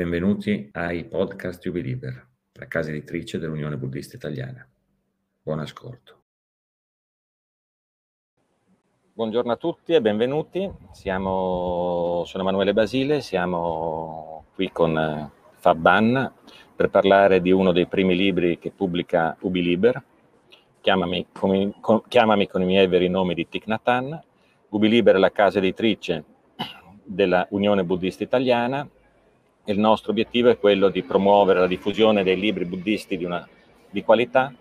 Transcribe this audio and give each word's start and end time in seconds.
Benvenuti 0.00 0.66
ai 0.72 1.04
podcast 1.04 1.60
Jubiliber, 1.60 2.26
la 2.54 2.66
casa 2.68 2.88
editrice 2.88 3.38
dell'Unione 3.38 3.76
Buddista 3.76 4.16
Italiana. 4.16 4.66
Buon 5.42 5.58
ascolto. 5.58 6.22
Buongiorno 9.12 9.52
a 9.52 9.56
tutti 9.56 9.92
e 9.92 10.00
benvenuti. 10.00 10.72
Siamo, 10.92 12.22
sono 12.24 12.42
Emanuele 12.42 12.72
Basile, 12.72 13.20
siamo 13.20 14.46
qui 14.54 14.72
con 14.72 15.30
Fabban 15.58 16.32
per 16.74 16.88
parlare 16.88 17.42
di 17.42 17.50
uno 17.50 17.70
dei 17.70 17.86
primi 17.86 18.16
libri 18.16 18.58
che 18.58 18.70
pubblica 18.70 19.36
Ubiliber, 19.40 20.02
Chiamami 20.80 21.26
con, 21.30 21.78
con, 21.78 22.04
chiamami 22.08 22.48
con 22.48 22.62
i 22.62 22.64
miei 22.64 22.86
veri 22.86 23.10
nomi 23.10 23.34
di 23.34 23.46
Thich 23.46 23.66
Nhat 23.66 23.86
Hanh. 23.86 24.18
Ubiliber 24.70 25.16
è 25.16 25.18
la 25.18 25.30
casa 25.30 25.58
editrice 25.58 26.24
della 27.04 27.46
Unione 27.50 27.84
Buddista 27.84 28.22
Italiana 28.22 28.88
il 29.64 29.78
nostro 29.78 30.10
obiettivo 30.10 30.48
è 30.48 30.58
quello 30.58 30.88
di 30.88 31.02
promuovere 31.02 31.60
la 31.60 31.66
diffusione 31.66 32.22
dei 32.22 32.38
libri 32.38 32.64
buddisti 32.64 33.16
di, 33.16 33.24
una, 33.24 33.46
di 33.88 34.02
qualità 34.02 34.52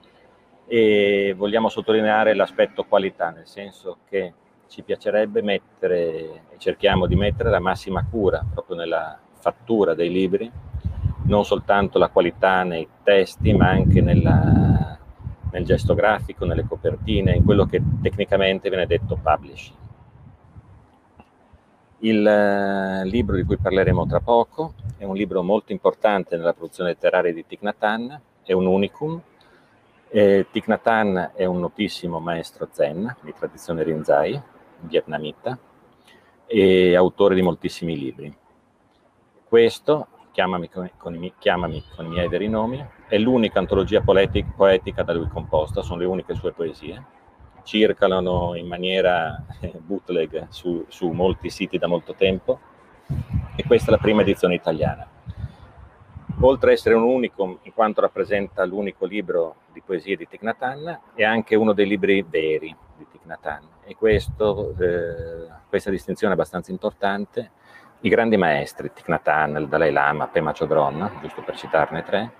e 0.67 1.33
vogliamo 1.35 1.69
sottolineare 1.69 2.35
l'aspetto 2.35 2.83
qualità, 2.83 3.31
nel 3.31 3.47
senso 3.47 3.99
che 4.07 4.33
ci 4.67 4.83
piacerebbe 4.83 5.41
mettere 5.41 6.43
e 6.51 6.57
cerchiamo 6.57 7.07
di 7.07 7.15
mettere 7.15 7.49
la 7.49 7.59
massima 7.59 8.05
cura 8.09 8.45
proprio 8.53 8.75
nella 8.75 9.19
fattura 9.39 9.95
dei 9.95 10.11
libri, 10.11 10.51
non 11.23 11.43
soltanto 11.43 11.97
la 11.97 12.09
qualità 12.09 12.63
nei 12.63 12.87
testi, 13.03 13.53
ma 13.53 13.69
anche 13.69 14.01
nella, 14.01 14.99
nel 15.51 15.65
gesto 15.65 15.95
grafico, 15.95 16.45
nelle 16.45 16.67
copertine, 16.67 17.35
in 17.35 17.43
quello 17.43 17.65
che 17.65 17.81
tecnicamente 18.01 18.69
viene 18.69 18.85
detto 18.85 19.17
publishing. 19.21 19.78
Il 22.01 22.25
eh, 22.25 23.05
libro 23.05 23.35
di 23.35 23.43
cui 23.43 23.57
parleremo 23.57 24.05
tra 24.05 24.21
poco 24.21 24.73
è 24.97 25.03
un 25.03 25.15
libro 25.15 25.43
molto 25.43 25.73
importante 25.73 26.37
nella 26.37 26.53
produzione 26.53 26.91
letteraria 26.91 27.33
di 27.33 27.45
Thich 27.45 27.61
Nhat 27.61 27.83
Hanh, 27.83 28.19
è 28.43 28.53
un 28.53 28.67
unicum. 28.67 29.19
Eh, 30.07 30.47
Thich 30.49 30.67
Nhat 30.67 30.87
Hanh 30.87 31.31
è 31.33 31.43
un 31.43 31.59
notissimo 31.59 32.19
maestro 32.19 32.69
zen 32.71 33.17
di 33.19 33.33
tradizione 33.33 33.83
Rinzai, 33.83 34.41
vietnamita, 34.79 35.59
e 36.45 36.95
autore 36.95 37.35
di 37.35 37.41
moltissimi 37.41 37.97
libri. 37.97 38.33
Questo, 39.43 40.07
Chiamami 40.31 40.69
con, 40.69 40.89
con, 40.95 41.31
chiamami 41.37 41.83
con 41.95 42.05
i 42.05 42.09
miei 42.09 42.29
veri 42.29 42.47
nomi, 42.47 42.81
è 43.09 43.17
l'unica 43.17 43.59
antologia 43.59 43.99
poetic, 43.99 44.55
poetica 44.55 45.03
da 45.03 45.11
lui 45.11 45.27
composta, 45.27 45.81
sono 45.81 45.99
le 45.99 46.05
uniche 46.05 46.33
sue 46.35 46.53
poesie 46.53 47.17
circolano 47.63 48.55
in 48.55 48.67
maniera 48.67 49.45
eh, 49.59 49.73
bootleg 49.77 50.47
su, 50.49 50.85
su 50.87 51.09
molti 51.09 51.49
siti 51.49 51.77
da 51.77 51.87
molto 51.87 52.13
tempo 52.13 52.59
e 53.55 53.63
questa 53.65 53.89
è 53.89 53.91
la 53.91 53.97
prima 53.97 54.21
edizione 54.21 54.55
italiana. 54.55 55.07
Oltre 56.41 56.71
ad 56.71 56.77
essere 56.77 56.95
un 56.95 57.03
unico, 57.03 57.59
in 57.63 57.73
quanto 57.73 57.99
rappresenta 57.99 58.63
l'unico 58.63 59.05
libro 59.05 59.55
di 59.73 59.81
poesie 59.85 60.15
di 60.15 60.25
Thich 60.25 60.41
Nhat 60.41 60.61
Hanh, 60.61 60.99
è 61.13 61.23
anche 61.23 61.55
uno 61.55 61.73
dei 61.73 61.85
libri 61.85 62.25
veri 62.27 62.73
di 62.95 63.05
Thich 63.11 63.25
Nhat 63.25 63.45
Hanh. 63.45 63.67
E 63.83 63.95
questo, 63.95 64.73
eh, 64.79 65.47
questa 65.67 65.89
distinzione 65.89 66.33
è 66.33 66.37
abbastanza 66.37 66.71
importante. 66.71 67.51
I 68.01 68.09
grandi 68.09 68.37
maestri, 68.37 68.89
Thich 68.93 69.09
Nhat 69.09 69.27
Hanh, 69.27 69.57
il 69.57 69.67
Dalai 69.67 69.91
Lama, 69.91 70.27
Pema 70.27 70.53
Chodron, 70.53 71.17
giusto 71.21 71.41
per 71.41 71.57
citarne 71.57 72.03
tre, 72.03 72.31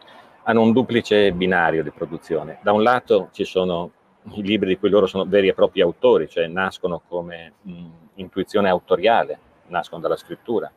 hanno 0.44 0.62
un 0.62 0.72
duplice 0.72 1.34
binario 1.34 1.84
di 1.84 1.92
produzione. 1.92 2.60
Da 2.62 2.72
un 2.72 2.84
lato 2.84 3.28
ci 3.34 3.44
sono 3.44 3.92
i 4.24 4.42
libri 4.42 4.70
di 4.70 4.78
cui 4.78 4.90
loro 4.90 5.06
sono 5.08 5.26
veri 5.26 5.48
e 5.48 5.54
propri 5.54 5.82
autori, 5.82 6.28
cioè 6.28 6.48
nascono 6.48 7.02
come 7.08 7.54
mh, 7.62 7.86
intuizione 8.16 8.70
autoriale, 8.70 9.40
nascono 9.68 10.02
dalla 10.02 10.18
scrittura. 10.18 10.72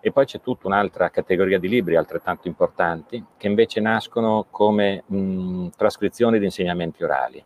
E 0.00 0.12
poi 0.12 0.24
c'è 0.26 0.40
tutta 0.40 0.68
un'altra 0.68 1.10
categoria 1.10 1.58
di 1.58 1.68
libri 1.68 1.96
altrettanto 1.96 2.46
importanti 2.46 3.22
che 3.36 3.46
invece 3.48 3.80
nascono 3.80 4.46
come 4.50 5.02
mh, 5.06 5.68
trascrizioni 5.76 6.38
di 6.38 6.44
insegnamenti 6.44 7.02
orali, 7.02 7.44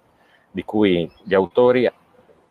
di 0.51 0.65
cui 0.65 1.11
gli 1.23 1.35
autori 1.35 1.91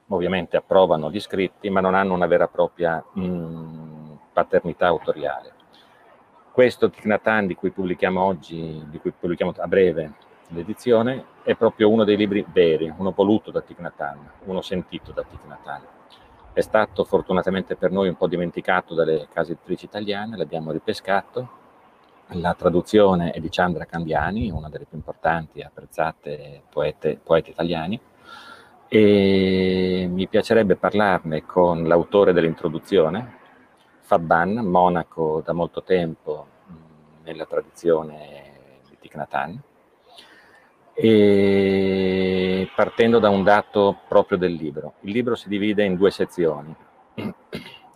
ovviamente 0.08 0.58
approvano 0.58 1.10
gli 1.10 1.20
scritti, 1.20 1.70
ma 1.70 1.80
non 1.80 1.96
hanno 1.96 2.14
una 2.14 2.26
vera 2.26 2.46
e 2.46 2.50
propria 2.50 3.04
mh, 3.14 4.18
paternità 4.34 4.88
autoriale. 4.88 5.54
Questo 6.52 6.92
Hanh 7.24 7.48
di 7.48 7.56
cui 7.56 7.72
pubblichiamo 7.72 8.22
oggi, 8.22 8.84
di 8.90 9.00
cui 9.00 9.12
pubblichiamo 9.12 9.54
a 9.58 9.68
breve 9.68 10.14
l'edizione, 10.52 11.26
è 11.44 11.56
proprio 11.56 11.90
uno 11.90 12.04
dei 12.04 12.18
libri 12.18 12.46
veri, 12.52 12.94
uno 12.96 13.12
voluto 13.12 13.52
da 13.52 13.64
Hanh, 13.98 14.30
uno 14.46 14.62
sentito 14.62 15.12
da 15.12 15.26
Hanh. 15.64 15.88
È 16.54 16.62
stato 16.62 17.04
fortunatamente 17.06 17.76
per 17.76 17.92
noi 17.92 18.10
un 18.10 18.16
po' 18.16 18.28
dimenticato 18.28 18.94
dalle 18.94 19.28
case 19.32 19.54
editrici 19.54 19.86
italiane, 19.86 20.38
l'abbiamo 20.38 20.72
ripescato. 20.72 21.60
La 22.36 22.54
traduzione 22.54 23.32
è 23.32 23.40
di 23.40 23.50
Chandra 23.50 23.86
Candiani, 23.86 24.52
una 24.52 24.70
delle 24.70 24.86
più 24.86 24.98
importanti 24.98 25.60
e 25.60 25.64
apprezzate 25.64 26.64
poete, 26.70 27.20
poeti 27.22 27.50
italiani, 27.50 28.00
e 28.88 30.08
mi 30.10 30.28
piacerebbe 30.28 30.76
parlarne 30.76 31.46
con 31.46 31.88
l'autore 31.88 32.34
dell'introduzione, 32.34 33.40
Fabban, 34.02 34.56
monaco 34.66 35.42
da 35.44 35.54
molto 35.54 35.84
tempo 35.84 36.48
nella 37.24 37.46
tradizione 37.46 38.80
di 38.90 38.98
Thich 39.00 39.16
Nhat 39.16 39.34
e 41.04 42.70
partendo 42.76 43.18
da 43.18 43.30
un 43.30 43.42
dato 43.42 44.02
proprio 44.08 44.38
del 44.38 44.54
libro. 44.54 44.94
Il 45.00 45.14
libro 45.14 45.34
si 45.34 45.50
divide 45.50 45.84
in 45.84 45.96
due 45.96 46.12
sezioni, 46.12 46.76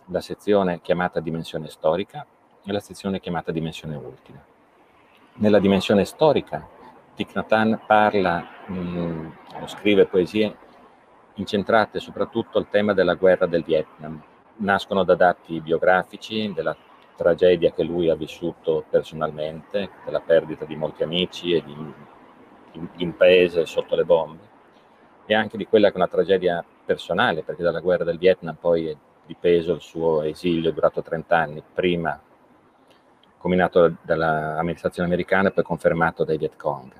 la 0.06 0.20
sezione 0.20 0.80
chiamata 0.80 1.20
dimensione 1.20 1.68
storica 1.68 2.26
e 2.64 2.72
la 2.72 2.80
sezione 2.80 3.20
chiamata 3.20 3.52
dimensione 3.52 3.94
ultima. 3.94 4.44
Nella 5.34 5.60
dimensione 5.60 6.04
storica 6.04 6.66
Thich 7.14 7.32
Nhat 7.34 7.52
Hanh 7.52 7.78
parla, 7.86 8.44
mh, 8.66 8.74
mm, 8.74 9.30
scrive 9.66 10.06
poesie 10.06 10.56
incentrate 11.34 12.00
soprattutto 12.00 12.58
al 12.58 12.68
tema 12.68 12.92
della 12.92 13.14
guerra 13.14 13.46
del 13.46 13.62
Vietnam. 13.62 14.20
Nascono 14.56 15.04
da 15.04 15.14
dati 15.14 15.60
biografici, 15.60 16.52
della 16.52 16.76
tragedia 17.14 17.70
che 17.70 17.84
lui 17.84 18.10
ha 18.10 18.16
vissuto 18.16 18.84
personalmente, 18.90 19.90
della 20.04 20.20
perdita 20.20 20.64
di 20.64 20.74
molti 20.74 21.04
amici 21.04 21.52
e 21.52 21.62
di 21.62 21.94
in, 22.96 23.16
paese 23.16 23.66
sotto 23.66 23.94
le 23.96 24.04
bombe 24.04 24.54
e 25.26 25.34
anche 25.34 25.56
di 25.56 25.66
quella 25.66 25.88
che 25.88 25.94
è 25.94 25.96
una 25.96 26.08
tragedia 26.08 26.64
personale, 26.84 27.42
perché 27.42 27.62
dalla 27.62 27.80
guerra 27.80 28.04
del 28.04 28.18
Vietnam 28.18 28.56
poi 28.58 28.88
è 28.88 28.96
dipeso 29.26 29.74
il 29.74 29.80
suo 29.80 30.22
esilio 30.22 30.72
durato 30.72 31.02
30 31.02 31.36
anni, 31.36 31.62
prima 31.74 32.20
combinato 33.38 33.96
dall'amministrazione 34.02 35.08
americana 35.08 35.48
e 35.48 35.52
poi 35.52 35.64
confermato 35.64 36.24
dai 36.24 36.36
Viet 36.36 36.56
Cong. 36.56 36.92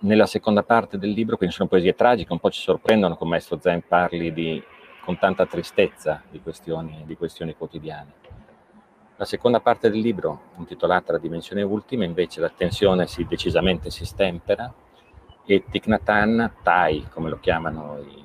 Nella 0.00 0.26
seconda 0.26 0.62
parte 0.62 0.98
del 0.98 1.10
libro, 1.10 1.36
quindi 1.36 1.54
sono 1.54 1.68
poesie 1.68 1.94
tragiche, 1.94 2.32
un 2.32 2.38
po' 2.38 2.50
ci 2.50 2.60
sorprendono 2.60 3.16
come 3.16 3.30
Maestro 3.30 3.58
Zen 3.60 3.82
parli 3.86 4.32
di, 4.32 4.62
con 5.04 5.18
tanta 5.18 5.46
tristezza 5.46 6.22
di 6.30 6.40
questioni, 6.40 7.02
di 7.06 7.16
questioni 7.16 7.56
quotidiane. 7.56 8.29
La 9.20 9.26
seconda 9.26 9.60
parte 9.60 9.90
del 9.90 10.00
libro, 10.00 10.44
intitolata 10.56 11.12
La 11.12 11.18
dimensione 11.18 11.60
ultima, 11.60 12.04
invece 12.04 12.40
la 12.40 12.48
tensione 12.48 13.06
si, 13.06 13.26
decisamente 13.26 13.90
si 13.90 14.06
stempera 14.06 14.72
e 15.44 15.62
Thich 15.70 15.88
Nhat 15.88 16.52
Tai, 16.62 17.06
come 17.12 17.28
lo 17.28 17.38
chiamano 17.38 17.98
i, 17.98 18.24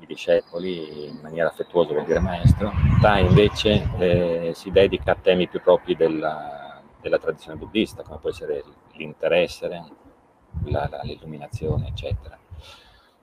i 0.00 0.04
discepoli, 0.06 1.10
in 1.10 1.20
maniera 1.22 1.48
affettuosa 1.48 1.92
vuol 1.92 2.06
dire 2.06 2.18
maestro, 2.18 2.72
Tai 3.00 3.24
invece 3.24 3.88
eh, 3.98 4.50
si 4.52 4.72
dedica 4.72 5.12
a 5.12 5.14
temi 5.14 5.46
più 5.46 5.60
propri 5.60 5.94
della, 5.94 6.82
della, 7.00 7.18
tradizione 7.18 7.56
buddista, 7.56 8.02
come 8.02 8.18
può 8.18 8.30
essere 8.30 8.64
l'interesse, 8.94 9.68
la, 9.68 10.88
la, 10.90 11.00
l'illuminazione, 11.04 11.86
eccetera. 11.86 12.36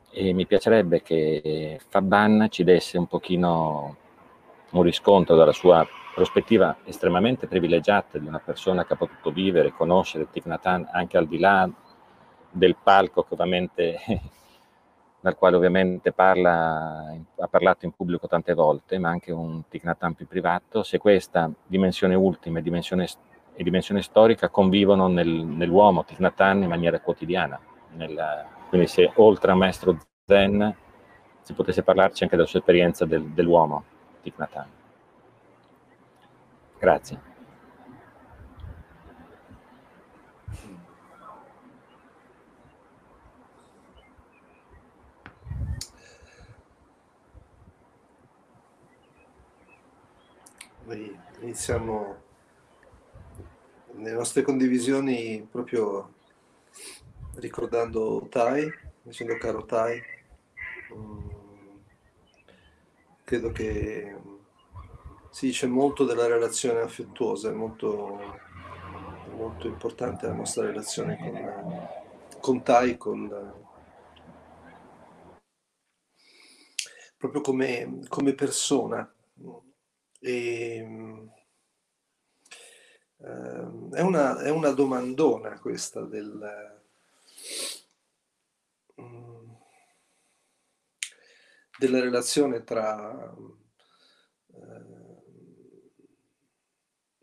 E 0.10 0.32
mi 0.32 0.46
piacerebbe 0.46 1.02
che 1.02 1.82
Fabban 1.86 2.48
ci 2.50 2.64
desse 2.64 2.98
un 2.98 3.08
pochino 3.08 3.98
un 4.70 4.84
riscontro 4.84 5.36
dalla 5.36 5.52
sua 5.52 5.86
prospettiva 6.14 6.78
estremamente 6.84 7.48
privilegiata 7.48 8.18
di 8.18 8.28
una 8.28 8.40
persona 8.40 8.86
che 8.86 8.94
ha 8.94 8.98
potuto 8.98 9.32
vivere, 9.32 9.72
conoscere 9.72 10.30
Thich 10.30 10.46
Nhat 10.46 10.88
anche 10.92 11.18
al 11.18 11.28
di 11.28 11.40
là 11.40 11.70
del 12.52 12.76
palco 12.82 13.26
dal 15.22 15.36
quale 15.36 15.56
ovviamente 15.56 16.14
parla, 16.14 17.14
ha 17.38 17.48
parlato 17.48 17.86
in 17.86 17.92
pubblico 17.92 18.28
tante 18.28 18.54
volte, 18.54 18.98
ma 18.98 19.10
anche 19.10 19.32
un 19.32 19.64
Hanh 19.70 20.16
più 20.16 20.28
privato, 20.28 20.84
se 20.84 20.98
questa 20.98 21.52
dimensione 21.66 22.16
ultima 22.16 22.60
e 22.60 22.62
dimensione, 22.62 23.08
e 23.54 23.64
dimensione 23.64 24.02
storica 24.02 24.50
convivono 24.50 25.08
nel, 25.08 25.28
nell'uomo 25.28 26.06
Hanh 26.08 26.64
in 26.64 26.70
maniera 26.70 27.00
quotidiana. 27.00 27.60
Nella, 27.96 28.46
quindi 28.70 28.88
se 28.88 29.12
oltre 29.16 29.52
a 29.52 29.56
maestro 29.56 29.98
Zen 30.26 30.76
si 31.42 31.54
potesse 31.54 31.84
parlarci 31.84 32.24
anche 32.24 32.36
della 32.36 32.48
sua 32.48 32.60
esperienza 32.60 33.06
del, 33.06 33.24
dell'uomo 33.32 33.84
Hanh. 34.38 34.79
Grazie. 36.80 37.30
Iniziamo 51.42 52.16
nelle 53.94 54.14
nostre 54.16 54.44
condivisioni 54.44 55.48
proprio 55.50 56.14
ricordando 57.36 58.28
Tai, 58.30 58.72
dicendo 59.02 59.38
caro 59.38 59.66
Tai, 59.66 60.02
mm, 60.94 61.30
credo 63.24 63.52
che 63.52 64.16
si 65.32 65.48
dice 65.48 65.68
molto 65.68 66.06
della 66.06 66.28
relazione 66.28 66.80
affettuosa, 66.82 67.50
è 67.50 67.54
molto, 67.54 68.20
molto 69.36 69.68
importante 69.68 70.28
la 70.28 70.34
nostra 70.34 70.66
relazione 70.66 71.18
con, 71.18 72.40
con 72.40 72.64
Tai, 72.64 72.98
con, 72.98 73.54
proprio 77.18 77.42
come, 77.42 78.00
come 78.08 78.34
persona. 78.34 79.14
E, 80.22 80.82
uh, 83.18 83.90
è, 83.92 84.02
una, 84.02 84.40
è 84.40 84.50
una 84.50 84.72
domandona 84.72 85.60
questa 85.60 86.02
del... 86.02 86.78
Um, 88.96 89.58
della 91.78 92.02
relazione 92.02 92.66
tra, 92.66 93.34
uh, 93.38 94.99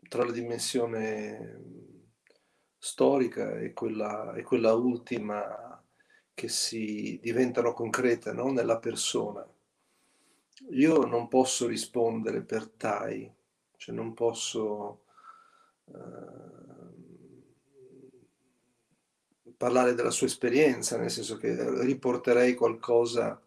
tra 0.07 0.23
la 0.23 0.31
dimensione 0.31 1.85
storica 2.77 3.59
e 3.59 3.73
quella, 3.73 4.33
e 4.33 4.43
quella 4.43 4.73
ultima 4.73 5.83
che 6.33 6.47
si 6.47 7.19
diventano 7.21 7.73
concrete 7.73 8.31
no? 8.31 8.51
nella 8.51 8.77
persona. 8.77 9.45
Io 10.71 11.05
non 11.05 11.27
posso 11.27 11.67
rispondere 11.67 12.41
per 12.41 12.67
Tai, 12.67 13.31
cioè 13.77 13.95
non 13.95 14.13
posso 14.13 15.03
uh, 15.85 16.87
parlare 19.57 19.93
della 19.95 20.11
sua 20.11 20.27
esperienza, 20.27 20.97
nel 20.97 21.09
senso 21.09 21.37
che 21.37 21.83
riporterei 21.83 22.53
qualcosa, 22.53 23.41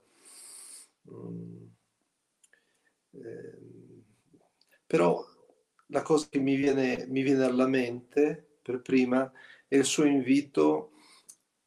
um, 1.03 1.69
eh, 3.13 3.59
però 4.87 5.30
la 5.91 6.03
cosa 6.03 6.27
che 6.29 6.39
mi 6.39 6.57
viene, 6.57 7.07
mi 7.09 7.23
viene, 7.23 7.45
alla 7.45 7.67
mente 7.67 8.59
per 8.63 8.81
prima 8.81 9.31
è 9.69 9.77
il 9.77 9.85
suo 9.85 10.05
invito 10.05 10.93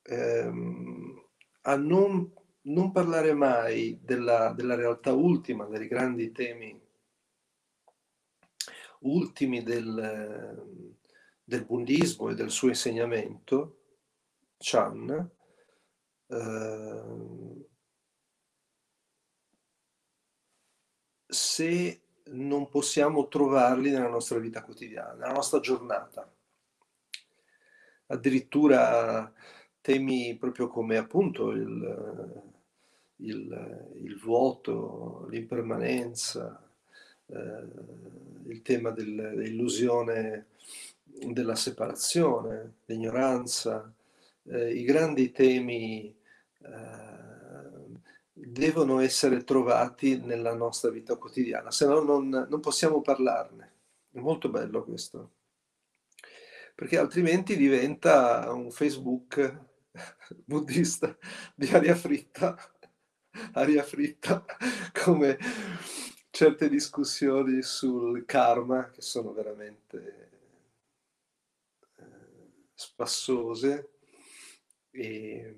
ehm, 0.03 1.27
a 1.61 1.75
non 1.77 2.31
non 2.63 2.91
parlare 2.91 3.33
mai 3.33 3.99
della, 4.01 4.53
della 4.53 4.75
realtà 4.75 5.11
ultima, 5.13 5.65
dei 5.65 5.87
grandi 5.87 6.31
temi 6.31 6.79
ultimi 8.99 9.63
del, 9.63 10.95
del 11.43 11.65
buddismo 11.65 12.29
e 12.29 12.35
del 12.35 12.49
suo 12.49 12.69
insegnamento, 12.69 13.79
Chan, 14.57 15.31
eh, 16.27 17.65
se 21.27 22.02
non 22.31 22.69
possiamo 22.69 23.27
trovarli 23.27 23.91
nella 23.91 24.07
nostra 24.07 24.39
vita 24.39 24.63
quotidiana, 24.63 25.13
nella 25.13 25.33
nostra 25.33 25.59
giornata. 25.59 26.29
Addirittura 28.07 29.31
temi 29.81 30.35
proprio 30.37 30.67
come 30.67 30.97
appunto 30.97 31.51
il, 31.51 32.43
il, 33.17 33.91
il 34.01 34.19
vuoto, 34.19 35.27
l'impermanenza, 35.29 36.61
eh, 37.25 37.63
il 38.47 38.61
tema 38.61 38.91
del, 38.91 39.15
dell'illusione 39.15 40.47
della 41.03 41.55
separazione, 41.55 42.75
l'ignoranza, 42.85 43.91
eh, 44.43 44.73
i 44.73 44.83
grandi 44.83 45.31
temi 45.31 46.15
eh, 46.59 47.22
devono 48.45 48.99
essere 48.99 49.43
trovati 49.43 50.17
nella 50.17 50.53
nostra 50.53 50.89
vita 50.89 51.15
quotidiana, 51.15 51.71
se 51.71 51.85
no 51.85 52.01
non, 52.01 52.29
non 52.29 52.59
possiamo 52.59 53.01
parlarne. 53.01 53.71
È 54.11 54.19
molto 54.19 54.49
bello 54.49 54.83
questo, 54.83 55.31
perché 56.75 56.97
altrimenti 56.97 57.55
diventa 57.55 58.51
un 58.51 58.71
Facebook 58.71 59.59
buddista 60.45 61.15
di 61.55 61.67
aria 61.67 61.95
fritta 61.95 62.57
aria 63.53 63.83
fritta 63.83 64.45
come 65.03 65.37
certe 66.29 66.69
discussioni 66.69 67.61
sul 67.61 68.25
karma 68.25 68.89
che 68.89 69.01
sono 69.01 69.33
veramente 69.33 70.31
eh, 71.97 72.05
spassose 72.73 73.89
e 74.91 75.55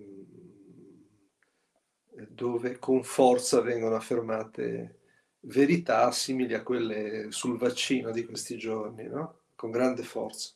dove 2.30 2.80
con 2.80 3.04
forza 3.04 3.62
vengono 3.62 3.96
affermate 3.96 5.00
verità 5.42 6.12
simili 6.12 6.54
a 6.54 6.64
quelle 6.64 7.32
sul 7.32 7.58
vaccino 7.58 8.12
di 8.12 8.26
questi 8.26 8.58
giorni, 8.58 9.08
no? 9.08 9.42
con 9.56 9.72
grande 9.72 10.04
forza. 10.04 10.54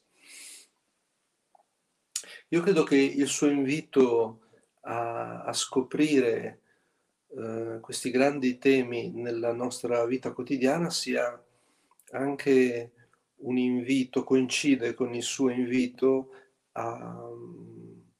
Io 2.49 2.61
credo 2.61 2.83
che 2.83 2.95
il 2.95 3.27
suo 3.27 3.47
invito 3.47 4.41
a, 4.81 5.43
a 5.43 5.53
scoprire 5.53 6.61
eh, 7.27 7.77
questi 7.79 8.09
grandi 8.09 8.57
temi 8.57 9.11
nella 9.11 9.53
nostra 9.53 10.03
vita 10.05 10.31
quotidiana 10.31 10.89
sia 10.89 11.39
anche 12.11 12.91
un 13.41 13.57
invito, 13.57 14.23
coincide 14.23 14.93
con 14.95 15.13
il 15.13 15.21
suo 15.21 15.49
invito 15.49 16.31
a, 16.73 17.29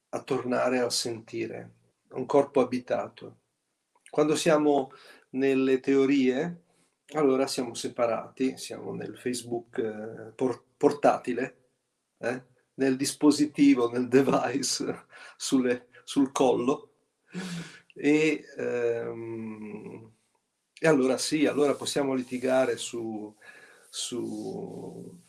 a 0.09 0.23
tornare 0.23 0.79
a 0.79 0.89
sentire, 0.89 1.73
un 2.11 2.25
corpo 2.25 2.61
abitato. 2.61 3.39
Quando 4.09 4.35
siamo 4.35 4.91
nelle 5.31 5.79
teorie, 5.79 6.63
allora 7.13 7.47
siamo 7.47 7.73
separati, 7.73 8.57
siamo 8.57 8.93
nel 8.93 9.17
Facebook 9.17 9.77
eh, 9.77 10.31
por- 10.35 10.63
portatile, 10.77 11.57
eh, 12.19 12.43
nel 12.75 12.95
dispositivo, 12.95 13.89
nel 13.89 14.07
device, 14.07 15.05
sulle, 15.37 15.89
sul 16.03 16.31
collo, 16.31 16.93
e, 17.93 18.43
ehm, 18.57 20.11
e 20.79 20.87
allora 20.87 21.17
sì, 21.17 21.45
allora 21.45 21.75
possiamo 21.75 22.13
litigare 22.13 22.77
su, 22.77 23.35
su, 23.89 25.21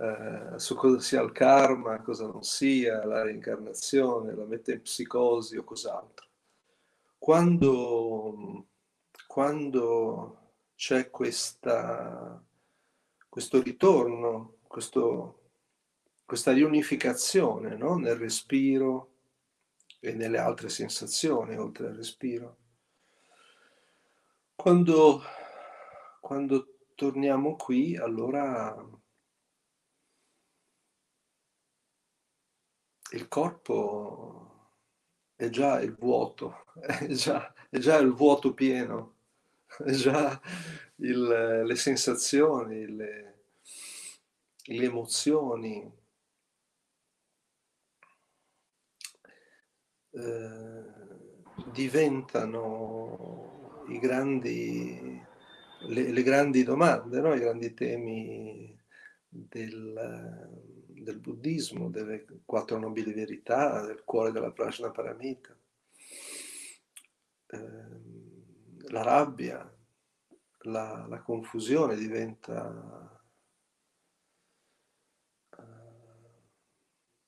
eh, 0.00 0.58
su, 0.58 0.74
cosa 0.74 1.00
sia 1.00 1.20
il 1.20 1.32
karma, 1.32 2.00
cosa 2.00 2.26
non 2.26 2.42
sia, 2.42 3.04
la 3.04 3.22
reincarnazione, 3.22 4.34
la 4.34 4.44
metempsicosi 4.44 5.56
o 5.56 5.64
cos'altro. 5.64 6.28
Quando, 7.18 8.66
quando 9.26 10.52
c'è 10.74 11.10
questa, 11.10 12.42
questo 13.28 13.62
ritorno, 13.62 14.56
questo, 14.66 15.50
questa 16.24 16.52
riunificazione 16.52 17.76
no? 17.76 17.96
nel 17.96 18.16
respiro, 18.16 19.10
e 20.00 20.14
nelle 20.14 20.38
altre 20.38 20.70
sensazioni 20.70 21.56
oltre 21.56 21.88
al 21.88 21.94
respiro. 21.94 22.56
Quando, 24.56 25.22
quando 26.20 26.78
torniamo 26.94 27.54
qui, 27.56 27.96
allora 27.96 28.74
il 33.12 33.28
corpo 33.28 34.76
è 35.36 35.48
già 35.48 35.80
il 35.80 35.94
vuoto, 35.94 36.64
è 36.80 37.06
già, 37.08 37.52
è 37.68 37.78
già 37.78 37.96
il 37.98 38.12
vuoto 38.12 38.54
pieno, 38.54 39.16
è 39.84 39.92
già 39.92 40.40
il, 40.96 41.62
le 41.64 41.76
sensazioni, 41.76 42.86
le, 42.94 43.44
le 44.64 44.84
emozioni, 44.84 45.98
Eh, 50.12 50.84
diventano 51.72 53.84
i 53.88 54.00
grandi, 54.00 55.22
le, 55.86 56.10
le, 56.10 56.22
grandi 56.24 56.64
domande, 56.64 57.20
no? 57.20 57.32
i 57.32 57.38
grandi 57.38 57.72
temi 57.74 58.76
del, 59.28 60.69
del 61.02 61.18
buddismo, 61.18 61.90
delle 61.90 62.24
quattro 62.44 62.78
nobili 62.78 63.12
verità, 63.12 63.84
del 63.84 64.02
cuore 64.04 64.32
della 64.32 64.52
Prajna 64.52 64.90
Paramita, 64.90 65.56
eh, 67.46 68.88
la 68.88 69.02
rabbia, 69.02 69.72
la, 70.64 71.06
la 71.08 71.20
confusione 71.22 71.96
diventa 71.96 73.18
uh, 75.56 75.62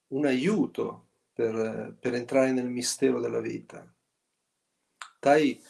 un 0.08 0.26
aiuto 0.26 1.08
per, 1.32 1.96
per 1.98 2.14
entrare 2.14 2.52
nel 2.52 2.68
mistero 2.68 3.20
della 3.20 3.40
vita. 3.40 3.90
Tai 5.18 5.62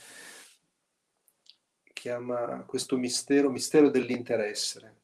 chiama 1.92 2.64
questo 2.64 2.96
mistero 2.96 3.50
mistero 3.50 3.90
dell'interessere. 3.90 5.01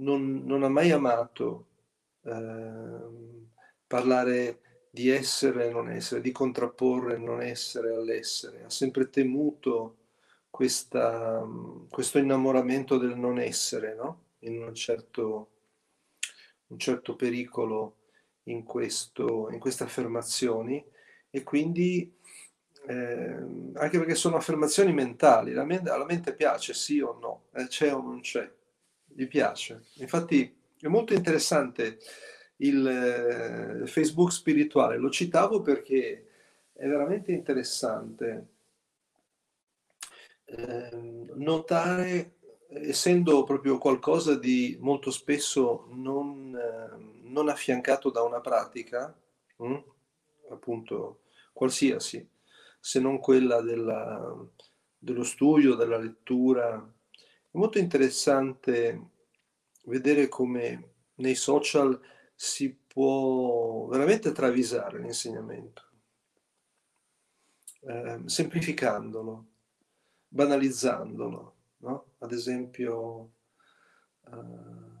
Non, 0.00 0.42
non 0.44 0.62
ha 0.62 0.68
mai 0.68 0.90
amato 0.90 1.66
eh, 2.22 3.00
parlare 3.86 4.60
di 4.90 5.08
essere 5.08 5.68
e 5.68 5.70
non 5.70 5.88
essere, 5.90 6.20
di 6.20 6.32
contrapporre 6.32 7.16
non 7.16 7.40
essere 7.42 7.94
all'essere, 7.94 8.64
ha 8.64 8.70
sempre 8.70 9.08
temuto 9.08 9.96
questa, 10.50 11.46
questo 11.88 12.18
innamoramento 12.18 12.98
del 12.98 13.16
non 13.16 13.38
essere, 13.38 13.94
no? 13.94 14.24
in 14.40 14.62
un 14.62 14.74
certo, 14.74 15.50
un 16.68 16.78
certo 16.78 17.14
pericolo 17.14 17.96
in, 18.44 18.64
questo, 18.64 19.48
in 19.50 19.58
queste 19.58 19.84
affermazioni. 19.84 20.84
E 21.32 21.44
quindi 21.44 22.12
eh, 22.88 23.36
anche 23.74 23.98
perché 23.98 24.16
sono 24.16 24.36
affermazioni 24.36 24.92
mentali, 24.92 25.52
la 25.52 25.64
mente, 25.64 25.90
alla 25.90 26.04
mente 26.04 26.34
piace 26.34 26.74
sì 26.74 27.00
o 27.00 27.16
no, 27.20 27.44
eh, 27.54 27.68
c'è 27.68 27.94
o 27.94 28.02
non 28.02 28.20
c'è, 28.20 28.50
gli 29.20 29.28
piace. 29.28 29.84
Infatti 29.96 30.56
è 30.80 30.86
molto 30.86 31.12
interessante 31.12 31.98
il 32.56 32.86
eh, 32.86 33.86
Facebook 33.86 34.32
spirituale, 34.32 34.96
lo 34.96 35.10
citavo 35.10 35.60
perché 35.60 36.26
è 36.72 36.86
veramente 36.86 37.32
interessante 37.32 38.46
eh, 40.46 41.28
notare, 41.34 42.36
essendo 42.68 43.44
proprio 43.44 43.76
qualcosa 43.76 44.36
di 44.36 44.78
molto 44.80 45.10
spesso 45.10 45.86
non, 45.90 46.56
eh, 46.56 47.28
non 47.28 47.50
affiancato 47.50 48.10
da 48.10 48.22
una 48.22 48.40
pratica, 48.40 49.14
hm, 49.56 49.84
appunto 50.50 51.20
qualsiasi, 51.52 52.26
se 52.80 53.00
non 53.00 53.18
quella 53.18 53.60
della, 53.60 54.34
dello 54.96 55.24
studio, 55.24 55.74
della 55.74 55.98
lettura. 55.98 56.94
È 57.52 57.56
molto 57.58 57.78
interessante 57.78 59.10
vedere 59.86 60.28
come 60.28 60.92
nei 61.16 61.34
social 61.34 62.00
si 62.34 62.72
può 62.72 63.86
veramente 63.86 64.30
travisare 64.32 65.00
l'insegnamento, 65.00 65.82
eh, 67.82 68.22
semplificandolo, 68.26 69.46
banalizzandolo. 70.28 71.56
No? 71.78 72.12
Ad 72.18 72.32
esempio, 72.32 73.32
eh, 74.26 74.98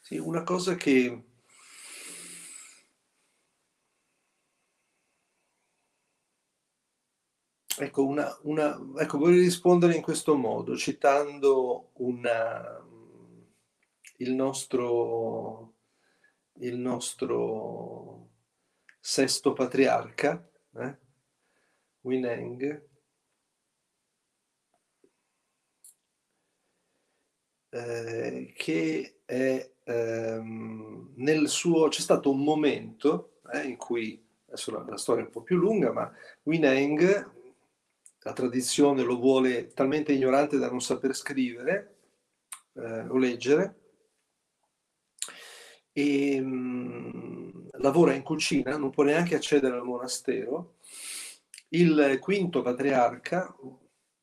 sì, 0.00 0.16
una 0.16 0.42
cosa 0.42 0.74
che 0.76 1.24
Ecco, 7.80 8.04
una, 8.04 8.36
una, 8.42 8.76
ecco, 8.98 9.18
vorrei 9.18 9.38
rispondere 9.38 9.94
in 9.94 10.02
questo 10.02 10.34
modo, 10.34 10.76
citando 10.76 11.90
una, 11.98 12.84
il, 14.16 14.32
nostro, 14.32 15.74
il 16.54 16.76
nostro 16.76 18.30
sesto 18.98 19.52
patriarca, 19.52 20.44
eh? 20.74 20.98
Wineng, 22.00 22.82
eh, 27.70 28.52
che 28.56 29.20
è 29.24 29.72
ehm, 29.84 31.12
nel 31.14 31.48
suo... 31.48 31.88
c'è 31.88 32.00
stato 32.00 32.30
un 32.30 32.42
momento 32.42 33.40
eh, 33.52 33.62
in 33.66 33.76
cui, 33.76 34.20
adesso 34.46 34.72
la, 34.72 34.84
la, 34.88 34.96
storia 34.96 35.22
è 35.22 35.26
un 35.26 35.32
po' 35.32 35.42
più 35.42 35.56
lunga, 35.56 35.92
ma 35.92 36.12
Wineng 36.42 37.36
la 38.20 38.32
tradizione 38.32 39.02
lo 39.02 39.16
vuole 39.16 39.68
talmente 39.68 40.12
ignorante 40.12 40.58
da 40.58 40.68
non 40.68 40.80
saper 40.80 41.14
scrivere 41.14 41.96
eh, 42.74 43.06
o 43.08 43.16
leggere 43.16 43.76
e 45.92 46.40
mh, 46.40 46.46
mm, 46.46 47.68
lavora 47.80 48.14
in 48.14 48.22
cucina, 48.22 48.76
non 48.76 48.90
può 48.90 49.02
neanche 49.02 49.34
accedere 49.34 49.76
al 49.76 49.84
monastero. 49.84 50.76
Il 51.70 52.18
quinto 52.20 52.62
patriarca 52.62 53.54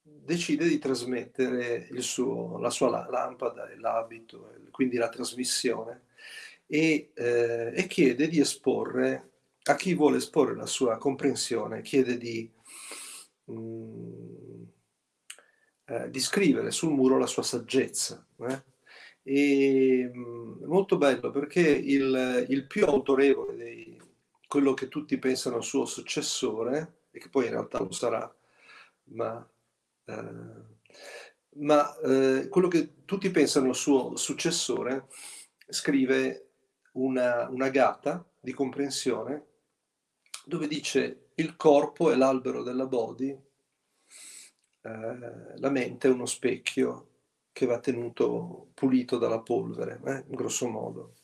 decide 0.01 0.67
di 0.67 0.79
trasmettere 0.79 1.87
suo, 2.01 2.57
la 2.59 2.69
sua 2.69 3.07
lampada 3.09 3.69
l'abito, 3.77 4.53
quindi 4.71 4.95
la 4.97 5.09
trasmissione, 5.09 6.05
e, 6.65 7.11
eh, 7.13 7.73
e 7.75 7.87
chiede 7.87 8.27
di 8.27 8.39
esporre, 8.39 9.31
a 9.63 9.75
chi 9.75 9.93
vuole 9.93 10.17
esporre 10.17 10.55
la 10.55 10.65
sua 10.65 10.97
comprensione, 10.97 11.81
chiede 11.81 12.17
di 12.17 12.49
Mm, 13.51 14.63
eh, 15.85 16.09
di 16.09 16.19
scrivere 16.19 16.71
sul 16.71 16.91
muro 16.91 17.17
la 17.17 17.27
sua 17.27 17.43
saggezza. 17.43 18.25
Eh? 18.39 18.63
E, 19.23 20.11
mh, 20.13 20.19
mm, 20.19 20.63
molto 20.65 20.97
bello 20.97 21.31
perché 21.31 21.61
il, 21.61 22.45
il 22.49 22.67
più 22.67 22.85
autorevole 22.85 23.55
di 23.55 24.01
quello 24.47 24.73
che 24.73 24.87
tutti 24.87 25.17
pensano 25.17 25.61
suo 25.61 25.85
successore, 25.85 27.03
e 27.11 27.19
che 27.19 27.29
poi 27.29 27.45
in 27.45 27.51
realtà 27.51 27.79
lo 27.79 27.91
sarà, 27.91 28.33
ma, 29.05 29.47
eh, 30.05 30.63
ma 31.57 31.97
eh, 31.99 32.47
quello 32.49 32.67
che 32.67 33.05
tutti 33.05 33.29
pensano 33.31 33.73
suo 33.73 34.15
successore, 34.15 35.07
scrive 35.67 36.51
una, 36.93 37.47
una 37.49 37.69
gata 37.69 38.25
di 38.39 38.53
comprensione 38.53 39.45
dove 40.45 40.67
dice 40.67 41.25
il 41.35 41.55
corpo 41.55 42.11
è 42.11 42.15
l'albero 42.15 42.63
della 42.63 42.85
body, 42.85 43.29
eh, 44.81 45.57
la 45.57 45.69
mente 45.69 46.07
è 46.07 46.11
uno 46.11 46.25
specchio 46.25 47.09
che 47.51 47.65
va 47.65 47.79
tenuto 47.79 48.69
pulito 48.73 49.17
dalla 49.17 49.39
polvere, 49.39 49.99
eh, 50.05 50.23
in 50.27 50.35
grosso 50.35 50.67
modo. 50.67 51.15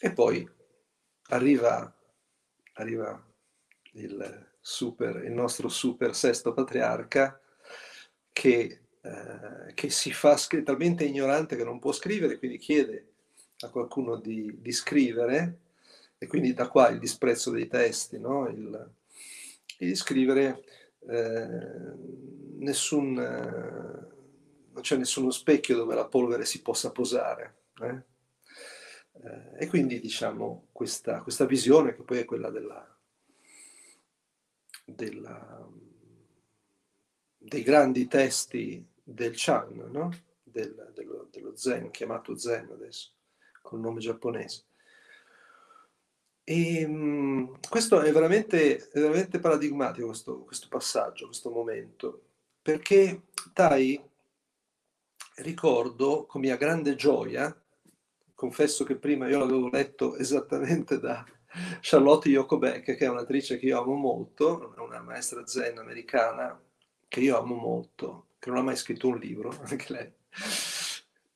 E 0.00 0.12
poi 0.12 0.48
arriva, 1.30 1.92
arriva 2.74 3.26
il, 3.92 4.48
super, 4.60 5.24
il 5.24 5.32
nostro 5.32 5.68
super 5.68 6.14
sesto 6.14 6.52
patriarca 6.52 7.40
che, 8.32 8.80
eh, 9.00 9.74
che 9.74 9.90
si 9.90 10.12
fa 10.12 10.36
talmente 10.62 11.04
ignorante 11.04 11.56
che 11.56 11.64
non 11.64 11.78
può 11.78 11.92
scrivere, 11.92 12.38
quindi 12.38 12.58
chiede 12.58 13.12
a 13.60 13.70
qualcuno 13.70 14.16
di, 14.16 14.60
di 14.60 14.72
scrivere 14.72 15.58
e 16.18 16.26
quindi 16.26 16.52
da 16.52 16.68
qua 16.68 16.88
il 16.88 16.98
disprezzo 16.98 17.50
dei 17.50 17.68
testi, 17.68 18.18
no? 18.18 18.48
il, 18.48 18.92
di 19.78 19.94
scrivere 19.94 20.64
eh, 21.08 21.96
nessun, 22.56 23.16
eh, 23.18 24.72
non 24.72 24.82
c'è 24.82 24.96
nessuno 24.96 25.30
specchio 25.30 25.76
dove 25.76 25.94
la 25.94 26.06
polvere 26.06 26.44
si 26.44 26.60
possa 26.60 26.90
posare. 26.90 27.54
Eh? 27.80 28.02
eh? 29.22 29.58
e 29.58 29.66
quindi 29.68 30.00
diciamo 30.00 30.68
questa, 30.72 31.22
questa, 31.22 31.46
visione 31.46 31.94
che 31.94 32.02
poi 32.02 32.18
è 32.18 32.24
quella 32.24 32.50
della, 32.50 32.98
della, 34.84 35.68
dei 37.36 37.62
grandi 37.62 38.08
testi 38.08 38.84
del 39.04 39.34
Chan, 39.36 39.88
no? 39.92 40.10
del, 40.42 40.90
dello, 40.94 41.28
dello 41.30 41.56
Zen, 41.56 41.92
chiamato 41.92 42.36
Zen 42.36 42.70
adesso, 42.72 43.12
col 43.62 43.78
nome 43.78 44.00
giapponese. 44.00 44.67
E, 46.50 46.86
mh, 46.86 47.60
questo 47.68 48.00
è 48.00 48.10
veramente, 48.10 48.78
è 48.88 49.00
veramente 49.00 49.38
paradigmatico, 49.38 50.06
questo, 50.06 50.44
questo, 50.44 50.66
passaggio, 50.70 51.26
questo 51.26 51.50
momento, 51.50 52.22
perché 52.62 53.24
Tai, 53.52 54.02
ricordo 55.36 56.24
con 56.24 56.40
mia 56.40 56.56
grande 56.56 56.94
gioia, 56.94 57.54
confesso 58.34 58.84
che 58.84 58.96
prima 58.96 59.28
io 59.28 59.40
l'avevo 59.40 59.68
letto 59.68 60.16
esattamente 60.16 60.98
da 60.98 61.22
Charlotte 61.82 62.30
Yokobeck, 62.30 62.96
che 62.96 63.04
è 63.04 63.10
un'attrice 63.10 63.58
che 63.58 63.66
io 63.66 63.82
amo 63.82 63.92
molto, 63.92 64.72
una 64.78 65.02
maestra 65.02 65.46
zen 65.46 65.76
americana 65.76 66.58
che 67.08 67.20
io 67.20 67.36
amo 67.36 67.56
molto, 67.56 68.28
che 68.38 68.48
non 68.48 68.60
ha 68.60 68.62
mai 68.62 68.76
scritto 68.76 69.08
un 69.08 69.18
libro, 69.18 69.50
anche 69.68 69.92
lei. 69.92 70.12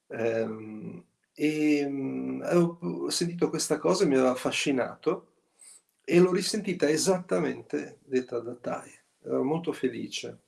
Ehm, 0.07 1.05
e 1.35 1.87
mh, 1.87 2.43
avevo 2.45 3.11
sentito 3.11 3.49
questa 3.49 3.79
cosa 3.79 4.07
mi 4.07 4.15
aveva 4.15 4.31
affascinato 4.31 5.29
e 6.05 6.19
l'ho 6.19 6.33
risentita 6.33 6.89
esattamente 6.89 7.99
detta 8.05 8.41
da 8.41 8.55
Tai. 8.55 8.91
Ero 9.25 9.45
molto 9.45 9.73
felice. 9.73 10.39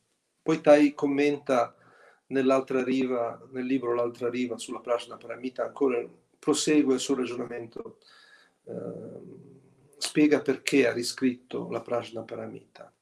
Poi 0.43 0.61
Tai 0.61 0.95
commenta 0.95 1.75
nell'altra 2.27 2.83
riva, 2.83 3.41
nel 3.53 3.65
libro 3.65 3.95
L'altra 3.95 4.29
riva 4.29 4.59
sulla 4.59 4.81
Prajna 4.81 5.17
Paramita, 5.17 5.65
ancora 5.65 6.05
prosegue 6.39 6.95
il 6.95 7.01
suo 7.01 7.15
ragionamento, 7.15 7.99
eh, 8.65 8.73
spiega 9.99 10.41
perché 10.41 10.87
ha 10.87 10.93
riscritto 10.93 11.71
la 11.71 11.81
Prajna 11.81 12.23
Paramita 12.23 12.93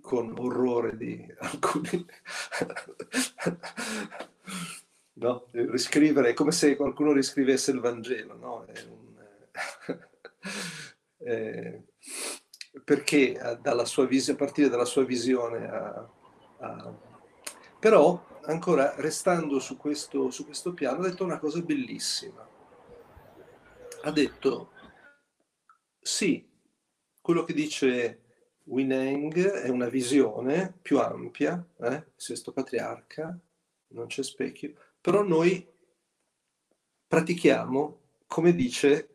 con 0.00 0.34
orrore 0.38 0.96
di 0.96 1.26
alcuni 1.38 2.06
no? 5.20 5.46
riscrivere 5.52 6.30
è 6.30 6.34
come 6.34 6.52
se 6.52 6.76
qualcuno 6.76 7.12
riscrivesse 7.12 7.70
il 7.70 7.80
Vangelo, 7.80 8.36
no? 8.36 8.66
un, 8.88 9.16
eh, 11.18 11.82
perché 12.84 13.58
dalla 13.60 13.84
sua 13.84 14.06
vis- 14.06 14.30
a 14.30 14.34
partire 14.34 14.68
dalla 14.68 14.84
sua 14.84 15.04
visione 15.04 15.68
ha, 15.68 16.10
Uh, 16.60 16.94
però, 17.78 18.22
ancora 18.42 18.94
restando 18.96 19.58
su 19.60 19.78
questo, 19.78 20.30
su 20.30 20.44
questo 20.44 20.74
piano, 20.74 20.98
ha 21.00 21.08
detto 21.08 21.24
una 21.24 21.38
cosa 21.38 21.60
bellissima. 21.62 22.46
Ha 24.02 24.10
detto, 24.10 24.72
sì, 25.98 26.46
quello 27.22 27.44
che 27.44 27.54
dice 27.54 28.20
Wineng 28.64 29.52
è 29.52 29.70
una 29.70 29.88
visione 29.88 30.74
più 30.82 30.98
ampia, 30.98 31.66
eh? 31.80 32.08
sesto 32.14 32.52
patriarca, 32.52 33.38
non 33.88 34.06
c'è 34.06 34.22
specchio, 34.22 34.74
però 35.00 35.22
noi 35.22 35.66
pratichiamo, 37.06 38.00
come 38.26 38.54
dice 38.54 39.08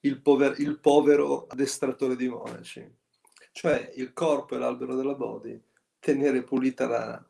il, 0.00 0.20
pover- 0.20 0.58
il 0.58 0.80
povero 0.80 1.46
addestratore 1.46 2.16
di 2.16 2.28
monaci, 2.28 2.96
cioè 3.52 3.92
il 3.96 4.12
corpo 4.12 4.54
è 4.54 4.58
l'albero 4.58 4.94
della 4.96 5.14
body, 5.14 5.62
tenere 5.98 6.42
pulita 6.42 6.86
la, 6.86 7.28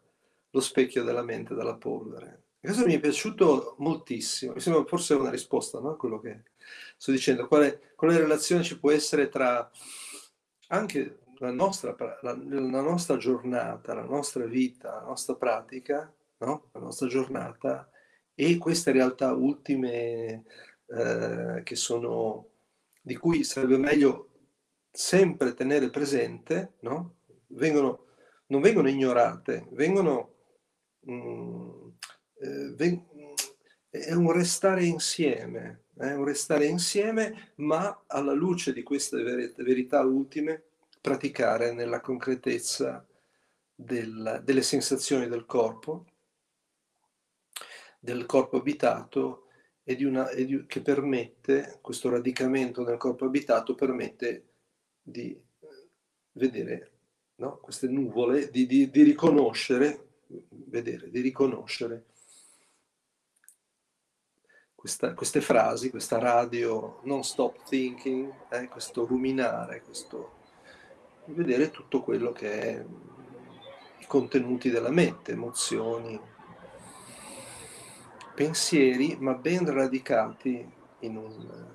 lo 0.51 0.61
specchio 0.61 1.05
della 1.05 1.23
mente 1.23 1.55
dalla 1.55 1.77
polvere. 1.77 2.45
questo 2.61 2.87
mi 2.87 2.95
è 2.95 3.01
piaciuto 3.01 3.75
moltissimo, 3.79 4.55
mi 4.55 4.61
sembra 4.61 4.85
forse 4.85 5.15
una 5.15 5.31
risposta 5.31 5.81
no? 5.81 5.91
a 5.91 5.97
quello 5.97 6.21
che 6.21 6.45
sto 6.97 7.11
dicendo, 7.11 7.47
quale, 7.47 7.93
quale 7.97 8.17
relazione 8.17 8.63
ci 8.63 8.79
può 8.79 8.91
essere 8.91 9.29
tra 9.29 9.71
anche 10.69 11.21
la 11.39 11.51
nostra, 11.51 11.95
la, 12.23 12.39
la 12.43 12.81
nostra 12.81 13.17
giornata, 13.17 13.95
la 13.95 14.05
nostra 14.05 14.47
vita, 14.47 14.95
la 14.95 15.03
nostra 15.03 15.35
pratica, 15.35 16.14
no? 16.39 16.69
la 16.73 16.81
nostra 16.81 17.07
giornata 17.07 17.89
e 18.35 18.59
queste 18.59 18.93
realtà 18.93 19.33
ultime 19.33 20.45
eh, 20.87 21.61
che 21.63 21.77
sono, 21.77 22.49
di 23.01 23.17
cui 23.17 23.45
sarebbe 23.45 23.79
meglio 23.79 24.31
sempre 24.91 25.55
tenere 25.55 25.91
presente, 25.91 26.75
no? 26.81 27.17
vengono, 27.49 28.07
non 28.47 28.61
vengono 28.61 28.89
ignorate, 28.89 29.67
vengono, 29.71 30.35
mm, 31.09 31.89
eh, 32.41 32.75
ven- 32.75 33.07
è 33.89 34.13
un 34.13 34.33
restare 34.33 34.85
insieme, 34.85 35.85
è 35.97 36.13
un 36.13 36.25
restare 36.25 36.67
insieme, 36.67 37.53
ma 37.57 38.05
alla 38.09 38.33
luce 38.33 38.73
di 38.73 38.83
queste 38.83 39.23
ver- 39.23 39.63
verità 39.63 40.01
ultime 40.03 40.65
praticare 41.01 41.73
nella 41.73 42.01
concretezza 42.01 43.07
del, 43.75 44.41
delle 44.45 44.63
sensazioni 44.63 45.29
del 45.29 45.47
corpo 45.47 46.07
del 48.05 48.27
corpo 48.27 48.59
abitato 48.59 49.47
e, 49.83 49.97
di 49.97 50.05
una, 50.05 50.29
e 50.29 50.45
di, 50.45 50.67
che 50.67 50.83
permette, 50.83 51.79
questo 51.81 52.11
radicamento 52.11 52.85
nel 52.85 52.99
corpo 52.99 53.25
abitato 53.25 53.75
permette 53.75 54.49
di 55.01 55.31
eh, 55.31 55.89
vedere 56.33 56.93
no? 57.37 57.57
queste 57.63 57.89
nuvole, 57.89 58.51
di, 58.51 58.67
di, 58.67 58.91
di, 58.91 59.03
riconoscere, 59.03 60.09
vedere, 60.49 61.11
di 61.11 61.23
riconoscere 61.23 62.05
questa, 64.75 65.15
queste 65.15 65.41
frasi, 65.41 65.89
questa 65.89 66.19
radio 66.19 67.01
non 67.05 67.25
stop 67.25 67.65
thinking, 67.67 68.31
eh, 68.51 68.69
questo 68.69 69.07
ruminare, 69.07 69.81
questo 69.81 70.43
vedere 71.29 71.71
tutto 71.71 72.03
quello 72.03 72.33
che 72.33 72.61
è 72.61 72.85
i 74.01 74.07
contenuti 74.07 74.69
della 74.69 74.91
mente, 74.91 75.33
emozioni, 75.33 76.21
pensieri, 78.35 79.17
ma 79.21 79.35
ben 79.35 79.71
radicati 79.73 80.69
in 81.01 81.17
un, 81.17 81.67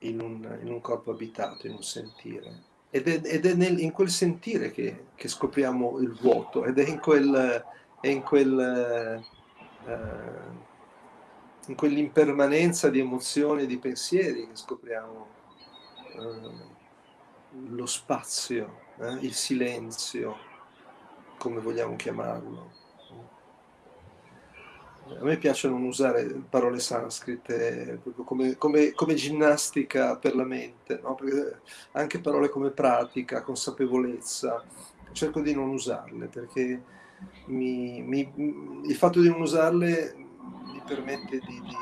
in 0.00 0.20
un, 0.20 0.58
in 0.62 0.70
un 0.70 0.80
corpo 0.80 1.10
abitato, 1.10 1.66
in 1.66 1.74
un 1.74 1.82
sentire. 1.82 2.68
Ed 2.90 3.06
è, 3.06 3.20
ed 3.22 3.46
è 3.46 3.54
nel, 3.54 3.78
in 3.78 3.92
quel 3.92 4.10
sentire 4.10 4.70
che, 4.70 5.06
che, 5.14 5.28
scopriamo 5.28 5.98
il 5.98 6.12
vuoto, 6.20 6.64
ed 6.64 6.78
è 6.78 6.88
in, 6.88 6.98
quel, 6.98 7.64
è 8.00 8.08
in, 8.08 8.22
quel, 8.22 9.22
eh, 9.86 9.92
in 11.66 11.74
quell'impermanenza 11.76 12.88
di 12.88 12.98
emozioni 12.98 13.62
e 13.62 13.66
di 13.66 13.78
pensieri 13.78 14.48
che 14.48 14.56
scopriamo 14.56 15.28
eh, 16.14 16.68
lo 17.68 17.86
spazio, 17.86 18.80
eh, 18.98 19.18
il 19.20 19.34
silenzio, 19.34 20.48
come 21.36 21.60
vogliamo 21.60 21.94
chiamarlo 21.96 22.79
a 25.18 25.24
me 25.24 25.36
piace 25.36 25.68
non 25.68 25.84
usare 25.84 26.24
parole 26.48 26.78
sanscrite 26.78 28.00
come, 28.24 28.56
come, 28.56 28.92
come 28.92 29.14
ginnastica 29.14 30.16
per 30.16 30.34
la 30.34 30.44
mente, 30.44 31.00
no? 31.02 31.16
anche 31.92 32.20
parole 32.20 32.48
come 32.48 32.70
pratica, 32.70 33.42
consapevolezza, 33.42 34.64
cerco 35.12 35.40
di 35.40 35.54
non 35.54 35.70
usarle 35.70 36.26
perché 36.26 36.82
mi, 37.46 38.02
mi, 38.02 38.82
il 38.86 38.94
fatto 38.94 39.20
di 39.20 39.28
non 39.28 39.40
usarle 39.40 40.14
mi 40.16 40.82
permette 40.86 41.38
di, 41.38 41.60
di, 41.60 41.76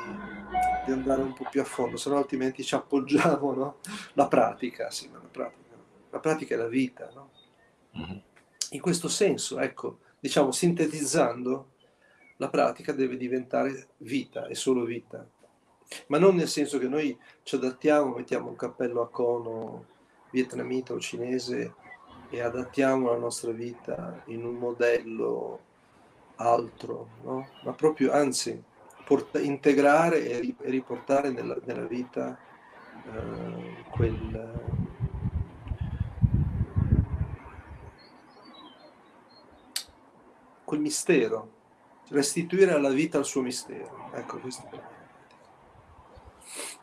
di, 0.85 0.91
andare 0.91 1.21
un 1.21 1.33
po' 1.33 1.47
più 1.49 1.61
a 1.61 1.65
fondo, 1.65 1.97
se 1.97 2.09
no 2.09 2.17
altrimenti 2.17 2.63
ci 2.63 2.75
appoggiamo, 2.75 3.53
no? 3.53 3.77
La 4.13 4.27
pratica, 4.27 4.89
sì, 4.89 5.07
ma 5.07 5.19
la 5.19 5.29
pratica, 5.31 5.75
la 6.09 6.19
pratica 6.19 6.55
è 6.55 6.57
la 6.57 6.67
vita, 6.67 7.09
no? 7.13 7.29
Mm-hmm. 7.97 8.17
In 8.71 8.81
questo 8.81 9.07
senso, 9.07 9.59
ecco, 9.59 9.99
diciamo, 10.19 10.51
sintetizzando, 10.51 11.69
la 12.39 12.49
pratica 12.49 12.93
deve 12.93 13.17
diventare 13.17 13.89
vita, 13.97 14.47
è 14.47 14.53
solo 14.53 14.85
vita. 14.85 15.25
Ma 16.07 16.17
non 16.17 16.35
nel 16.35 16.47
senso 16.47 16.77
che 16.77 16.87
noi 16.87 17.17
ci 17.43 17.55
adattiamo, 17.55 18.15
mettiamo 18.15 18.49
un 18.49 18.55
cappello 18.55 19.01
a 19.01 19.09
cono 19.09 19.85
vietnamita 20.31 20.93
o 20.93 20.99
cinese 20.99 21.73
e 22.29 22.41
adattiamo 22.41 23.09
la 23.09 23.17
nostra 23.17 23.51
vita 23.51 24.21
in 24.25 24.45
un 24.45 24.55
modello 24.55 25.59
altro, 26.35 27.09
no? 27.23 27.49
ma 27.63 27.73
proprio 27.73 28.13
anzi 28.13 28.63
porta, 29.03 29.39
integrare 29.39 30.29
e, 30.29 30.55
riportare 30.59 31.31
nella, 31.31 31.57
nella 31.65 31.87
vita 31.87 32.39
eh, 33.03 33.83
quel, 33.89 34.61
quel 40.63 40.79
mistero 40.79 41.57
restituire 42.09 42.71
alla 42.71 42.89
vita 42.89 43.17
il 43.17 43.25
suo 43.25 43.41
mistero. 43.41 44.09
Ecco, 44.13 44.39
questo 44.39 44.69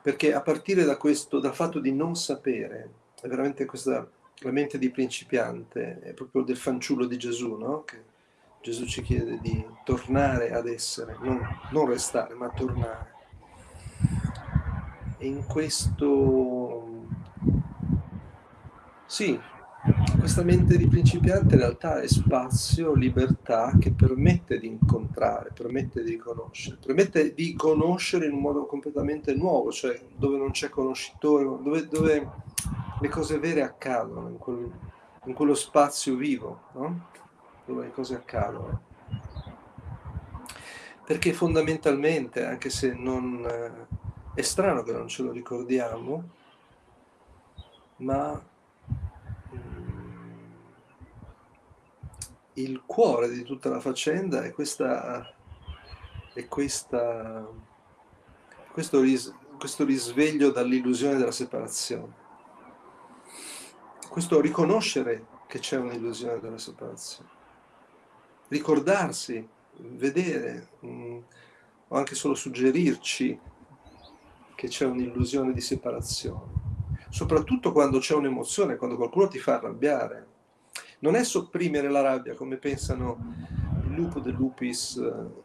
Perché 0.03 0.33
a 0.33 0.41
partire 0.41 0.85
da 0.85 0.97
questo, 0.97 1.41
dal 1.41 1.55
fatto 1.55 1.81
di 1.81 1.93
non 1.93 2.15
sapere, 2.15 2.91
è 3.21 3.27
veramente 3.27 3.65
questa, 3.65 4.09
la 4.39 4.51
mente 4.51 4.79
di 4.79 4.91
principiante, 4.91 6.01
è 6.01 6.13
proprio 6.13 6.43
del 6.43 6.57
fanciullo 6.57 7.07
di 7.07 7.17
Gesù, 7.17 7.57
no? 7.57 7.83
Che 7.85 8.15
Gesù 8.63 8.85
ci 8.87 9.03
chiede 9.03 9.39
di 9.41 9.65
tornare 9.85 10.53
ad 10.53 10.69
essere, 10.69 11.17
non, 11.21 11.41
non 11.71 11.87
restare, 11.87 12.35
ma 12.35 12.49
tornare. 12.51 13.15
E 15.19 15.27
in 15.27 15.45
questo, 15.47 17.07
sì, 19.07 19.41
questa 20.27 20.43
mente 20.43 20.77
di 20.77 20.89
principiante 20.89 21.55
in 21.55 21.61
realtà 21.61 22.01
è 22.01 22.09
spazio, 22.09 22.95
libertà 22.95 23.77
che 23.79 23.93
permette 23.93 24.59
di 24.59 24.67
incontrare, 24.67 25.53
permette 25.55 26.03
di 26.03 26.17
conoscere, 26.17 26.79
permette 26.85 27.33
di 27.33 27.55
conoscere 27.55 28.27
in 28.27 28.33
un 28.33 28.41
modo 28.41 28.67
completamente 28.67 29.37
nuovo, 29.37 29.71
cioè 29.71 29.97
dove 30.17 30.37
non 30.37 30.51
c'è 30.51 30.69
conoscitore, 30.69 31.45
dove, 31.45 31.87
dove 31.87 32.31
le 33.01 33.09
cose 33.09 33.39
vere 33.39 33.63
accadono, 33.63 34.29
in, 34.29 34.39
quel, 34.39 34.69
in 35.27 35.33
quello 35.33 35.55
spazio 35.55 36.17
vivo, 36.17 36.63
no? 36.73 37.07
dove 37.65 37.85
le 37.85 37.93
cose 37.93 38.17
accadono. 38.17 38.81
Perché 41.05 41.33
fondamentalmente, 41.35 42.45
anche 42.45 42.69
se 42.69 42.93
non 42.93 43.47
è 44.35 44.43
strano 44.43 44.83
che 44.83 44.91
non 44.91 45.07
ce 45.07 45.23
lo 45.23 45.31
ricordiamo, 45.31 46.31
ma 47.99 48.55
il 52.57 52.83
cuore 52.87 53.29
di 53.31 53.43
tutta 53.43 53.69
la 53.69 53.81
faccenda 53.81 54.43
è, 54.43 54.53
questa, 54.53 55.35
è 56.33 56.47
questa, 56.47 57.47
questo, 58.73 59.01
ris, 59.01 59.35
questo 59.59 59.85
risveglio 59.85 60.51
dall'illusione 60.51 61.17
della 61.17 61.33
separazione. 61.33 62.25
Questo 64.09 64.41
riconoscere 64.41 65.27
che 65.47 65.59
c'è 65.59 65.77
un'illusione 65.77 66.41
della 66.41 66.59
separazione. 66.59 67.29
Ricordarsi, 68.49 69.47
vedere, 69.79 70.69
mh, 70.81 70.89
mm, 70.89 71.19
o 71.89 71.97
anche 71.97 72.15
solo 72.15 72.35
suggerirci 72.35 73.39
che 74.55 74.69
c'è 74.69 74.87
un'illusione 74.87 75.53
di 75.53 75.61
separazione. 75.61 76.65
Soprattutto 77.11 77.73
quando 77.73 77.99
c'è 77.99 78.15
un'emozione, 78.15 78.77
quando 78.77 78.97
qualcuno 78.97 79.29
ti 79.29 79.39
fa 79.39 79.57
arrabbiare, 79.57 80.36
non 81.01 81.15
è 81.15 81.25
sopprimere 81.25 81.89
la 81.91 82.01
rabbia 82.01 82.35
come 82.35 82.57
pensano 82.57 83.35
il 83.85 83.95
lupo 83.95 84.21
del 84.21 84.35
lupis 84.35 84.97
eh, 84.97 85.45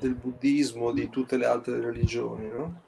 del 0.00 0.14
buddismo, 0.14 0.92
di 0.92 1.08
tutte 1.10 1.36
le 1.36 1.46
altre 1.46 1.80
religioni, 1.80 2.48
no? 2.48 2.82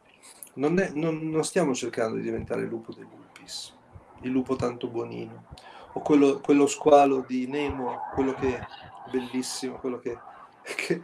non, 0.54 0.78
è, 0.78 0.90
non, 0.94 1.28
non 1.28 1.44
stiamo 1.44 1.74
cercando 1.74 2.16
di 2.16 2.22
diventare 2.22 2.62
il 2.62 2.68
lupo 2.68 2.92
del 2.92 3.06
lupis, 3.10 3.74
il 4.22 4.30
lupo 4.30 4.56
tanto 4.56 4.88
buonino. 4.88 5.44
o 5.92 6.00
quello, 6.00 6.40
quello 6.40 6.66
squalo 6.66 7.24
di 7.26 7.46
Nemo, 7.46 8.00
quello 8.14 8.34
che 8.34 8.58
è 8.58 8.66
bellissimo, 9.10 9.76
quello 9.76 9.98
che, 9.98 10.18
che, 10.62 11.02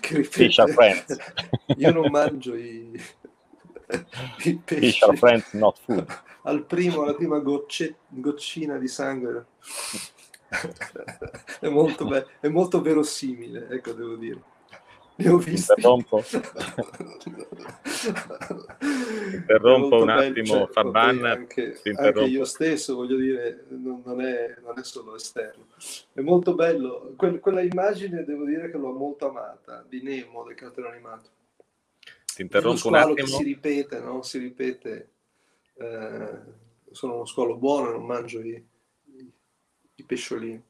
che 0.00 0.16
ripete, 0.16 1.18
io 1.76 1.92
non 1.92 2.10
mangio 2.10 2.54
i, 2.54 2.92
i 4.44 4.54
pesci. 4.64 4.80
Fish 4.80 5.02
are 5.02 5.16
friends, 5.16 5.52
not 5.52 5.78
food. 5.84 6.06
Al 6.42 6.64
primo, 6.64 7.02
alla 7.02 7.14
prima 7.14 7.38
gocce, 7.38 7.96
goccina 8.08 8.78
di 8.78 8.88
sangue 8.88 9.46
è, 11.60 11.68
molto 11.68 12.06
be- 12.06 12.26
è 12.40 12.48
molto 12.48 12.80
verosimile, 12.80 13.68
ecco 13.70 13.92
devo 13.92 14.16
dire. 14.16 14.42
Ne 15.16 15.28
ho 15.28 15.36
visti. 15.36 15.72
Interrompo, 15.76 16.24
Interrompo 19.32 20.02
un 20.02 20.08
attimo, 20.08 20.46
cioè, 20.46 20.68
Faban. 20.68 21.24
Anche, 21.24 21.78
anche, 21.94 22.20
io 22.22 22.44
stesso, 22.44 22.94
voglio 22.96 23.16
dire, 23.16 23.66
non, 23.68 24.00
non, 24.04 24.22
è, 24.22 24.56
non, 24.62 24.78
è, 24.78 24.82
solo 24.82 25.14
esterno. 25.16 25.66
È 26.12 26.20
molto 26.20 26.54
bello. 26.54 27.12
Que- 27.16 27.38
quella 27.38 27.60
immagine, 27.60 28.24
devo 28.24 28.46
dire 28.46 28.70
che 28.70 28.78
l'ho 28.78 28.92
molto 28.92 29.28
amata, 29.28 29.84
di 29.86 30.00
Nemo, 30.02 30.42
del 30.44 30.54
cartone 30.54 30.88
animato. 30.88 31.28
Ti 32.34 32.40
interrompo 32.40 32.88
un 32.88 32.94
attimo. 32.94 33.14
Che 33.14 33.26
si 33.26 33.42
ripete, 33.42 34.00
no? 34.00 34.22
Si 34.22 34.38
ripete. 34.38 35.08
Eh, 35.80 36.40
sono 36.90 37.14
uno 37.14 37.24
squalo 37.24 37.56
buono, 37.56 37.90
non 37.90 38.04
mangio 38.04 38.40
i, 38.40 38.50
i, 39.16 39.32
i 39.94 40.04
pesciolini. 40.04 40.62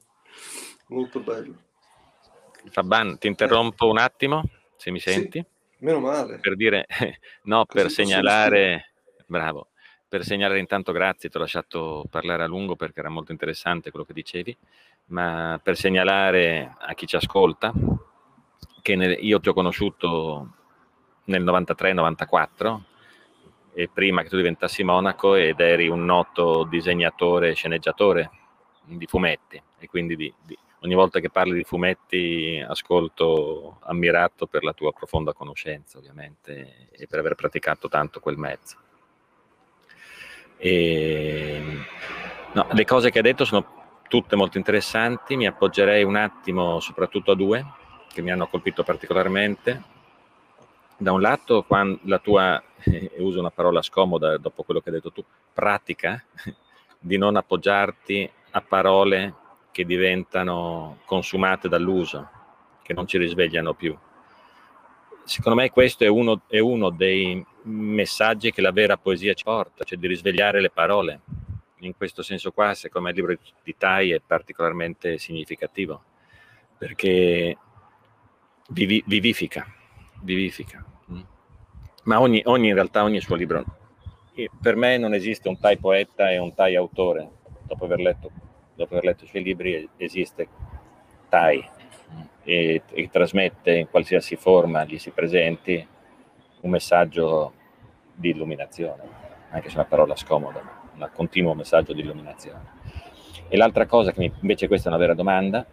Molto 0.89 1.19
bello. 1.19 1.55
Faban, 2.71 3.19
ti 3.19 3.27
interrompo 3.27 3.89
un 3.89 3.99
attimo, 3.99 4.43
se 4.77 4.93
mi 4.93 5.01
senti. 5.01 5.41
Sì, 5.41 5.85
meno 5.85 5.99
male. 5.99 6.39
Per 6.39 6.55
dire, 6.55 6.87
no, 7.45 7.65
Così 7.65 7.83
per 7.83 7.91
segnalare, 7.91 8.93
bravo, 9.27 9.71
per 10.07 10.25
segnalare 10.25 10.61
intanto 10.61 10.93
grazie, 10.93 11.29
ti 11.29 11.37
ho 11.37 11.41
lasciato 11.41 12.05
parlare 12.09 12.45
a 12.45 12.47
lungo 12.47 12.77
perché 12.77 13.01
era 13.01 13.09
molto 13.09 13.33
interessante 13.33 13.91
quello 13.91 14.05
che 14.05 14.13
dicevi, 14.13 14.57
ma 15.07 15.59
per 15.61 15.77
segnalare 15.77 16.77
a 16.79 16.95
chi 16.95 17.07
ci 17.07 17.17
ascolta 17.17 17.73
che 18.83 18.95
nel, 18.95 19.17
io 19.21 19.41
ti 19.41 19.49
ho 19.49 19.55
conosciuto 19.55 20.55
nel 21.25 21.43
93-94 21.43 22.77
e 22.77 22.90
prima 23.93 24.23
che 24.23 24.29
tu 24.29 24.37
diventassi 24.37 24.83
monaco 24.83 25.35
ed 25.35 25.61
eri 25.61 25.89
un 25.89 26.05
noto 26.05 26.65
disegnatore 26.65 27.51
e 27.51 27.55
sceneggiatore 27.55 28.31
di 28.85 29.07
fumetti 29.07 29.63
e 29.79 29.87
quindi 29.87 30.17
di, 30.17 30.33
di 30.45 30.59
ogni 30.83 30.95
volta 30.95 31.21
che 31.21 31.31
parli 31.31 31.55
di 31.55 31.65
fumetti 31.65 32.63
ascolto 32.67 33.79
ammirato 33.83 34.47
per 34.47 34.65
la 34.65 34.73
tua 34.73 34.93
profonda 34.93 35.33
conoscenza, 35.33 35.99
ovviamente, 35.99 36.89
e 36.91 37.07
per 37.07 37.19
aver 37.19 37.35
praticato 37.35 37.89
tanto 37.89 38.21
quel 38.21 38.37
mezzo. 38.37 38.77
E, 40.57 41.63
no, 42.53 42.67
le 42.73 42.85
cose 42.85 43.11
che 43.11 43.19
hai 43.19 43.25
detto 43.25 43.45
sono 43.45 44.03
tutte 44.09 44.37
molto 44.37 44.59
interessanti, 44.59 45.37
mi 45.37 45.47
appoggerei 45.47 46.03
un 46.03 46.17
attimo 46.17 46.81
soprattutto 46.81 47.31
a 47.31 47.37
due 47.37 47.65
che 48.13 48.23
mi 48.23 48.31
hanno 48.31 48.49
colpito 48.49 48.83
particolarmente. 48.83 49.99
Da 51.01 51.13
un 51.13 51.23
lato, 51.23 51.63
quando 51.63 51.99
la 52.03 52.19
tua, 52.19 52.63
eh, 52.85 53.13
uso 53.21 53.41
una 53.41 53.51
parola 53.51 53.81
scomoda 53.81 54.37
dopo 54.37 54.65
quello 54.65 54.81
che 54.81 54.91
hai 54.91 54.97
detto 54.97 55.11
tu, 55.11 55.25
pratica 55.51 56.23
di 57.01 57.17
non 57.17 57.37
appoggiarti 57.37 58.31
a 58.51 58.61
parole 58.61 59.35
che 59.71 59.87
diventano 59.87 60.99
consumate 61.07 61.71
dall'uso, 61.71 62.29
che 62.83 62.93
non 62.93 63.07
ci 63.07 63.17
risvegliano 63.17 63.73
più. 63.73 63.97
Secondo 65.25 65.59
me 65.59 65.71
questo 65.71 66.05
è 66.05 66.09
uno, 66.09 66.43
è 66.47 66.59
uno 66.59 66.91
dei 66.91 67.43
messaggi 67.63 68.53
che 68.53 68.61
la 68.61 68.73
vera 68.73 68.99
poesia 68.99 69.33
ci 69.33 69.45
porta, 69.45 69.85
cioè 69.85 69.97
di 69.97 70.07
risvegliare 70.07 70.61
le 70.61 70.69
parole. 70.69 71.21
In 71.79 71.97
questo 71.97 72.21
senso 72.21 72.53
qua, 72.53 72.75
secondo 72.75 73.09
me 73.09 73.15
il 73.15 73.21
libro 73.21 73.43
di 73.63 73.75
Tai 73.75 74.11
è 74.11 74.21
particolarmente 74.21 75.17
significativo, 75.17 76.03
perché 76.77 77.57
vivi, 78.69 79.03
vivifica, 79.07 79.67
vivifica. 80.21 80.90
Ma 82.05 82.21
ogni, 82.21 82.43
ogni, 82.47 82.69
in 82.69 82.75
realtà 82.75 83.03
ogni 83.03 83.21
suo 83.21 83.37
libro, 83.37 83.65
per 84.61 84.77
me 84.77 84.97
non 84.97 85.15
esiste 85.15 85.49
un 85.49 85.59
Tai 85.59 85.77
poeta 85.79 86.31
e 86.31 86.39
un 86.39 86.55
Tai 86.55 86.75
autore, 86.75 87.31
dopo 87.67 87.85
aver 87.85 88.01
letto 88.01 88.31
dopo 88.81 88.95
aver 88.95 89.05
letto 89.05 89.25
i 89.25 89.29
suoi 89.29 89.43
libri, 89.43 89.89
esiste 89.97 90.49
Tai. 91.29 91.69
E, 92.43 92.83
e 92.91 93.11
trasmette 93.11 93.73
in 93.73 93.89
qualsiasi 93.91 94.35
forma 94.37 94.85
gli 94.85 94.99
si 94.99 95.11
presenti 95.11 95.87
un 96.63 96.71
messaggio 96.71 97.53
di 98.15 98.31
illuminazione, 98.31 99.03
anche 99.51 99.69
se 99.69 99.75
è 99.75 99.79
una 99.79 99.87
parola 99.87 100.17
scomoda, 100.17 100.61
ma 100.95 101.05
un 101.05 101.11
continuo 101.15 101.55
messaggio 101.55 101.93
di 101.93 102.01
illuminazione. 102.01 102.79
E 103.49 103.57
l'altra 103.57 103.87
cosa 103.87 104.13
che 104.13 104.21
mi, 104.21 104.33
invece 104.41 104.67
questa 104.67 104.89
è 104.89 104.93
una 104.93 105.01
vera 105.01 105.15
domanda, 105.15 105.65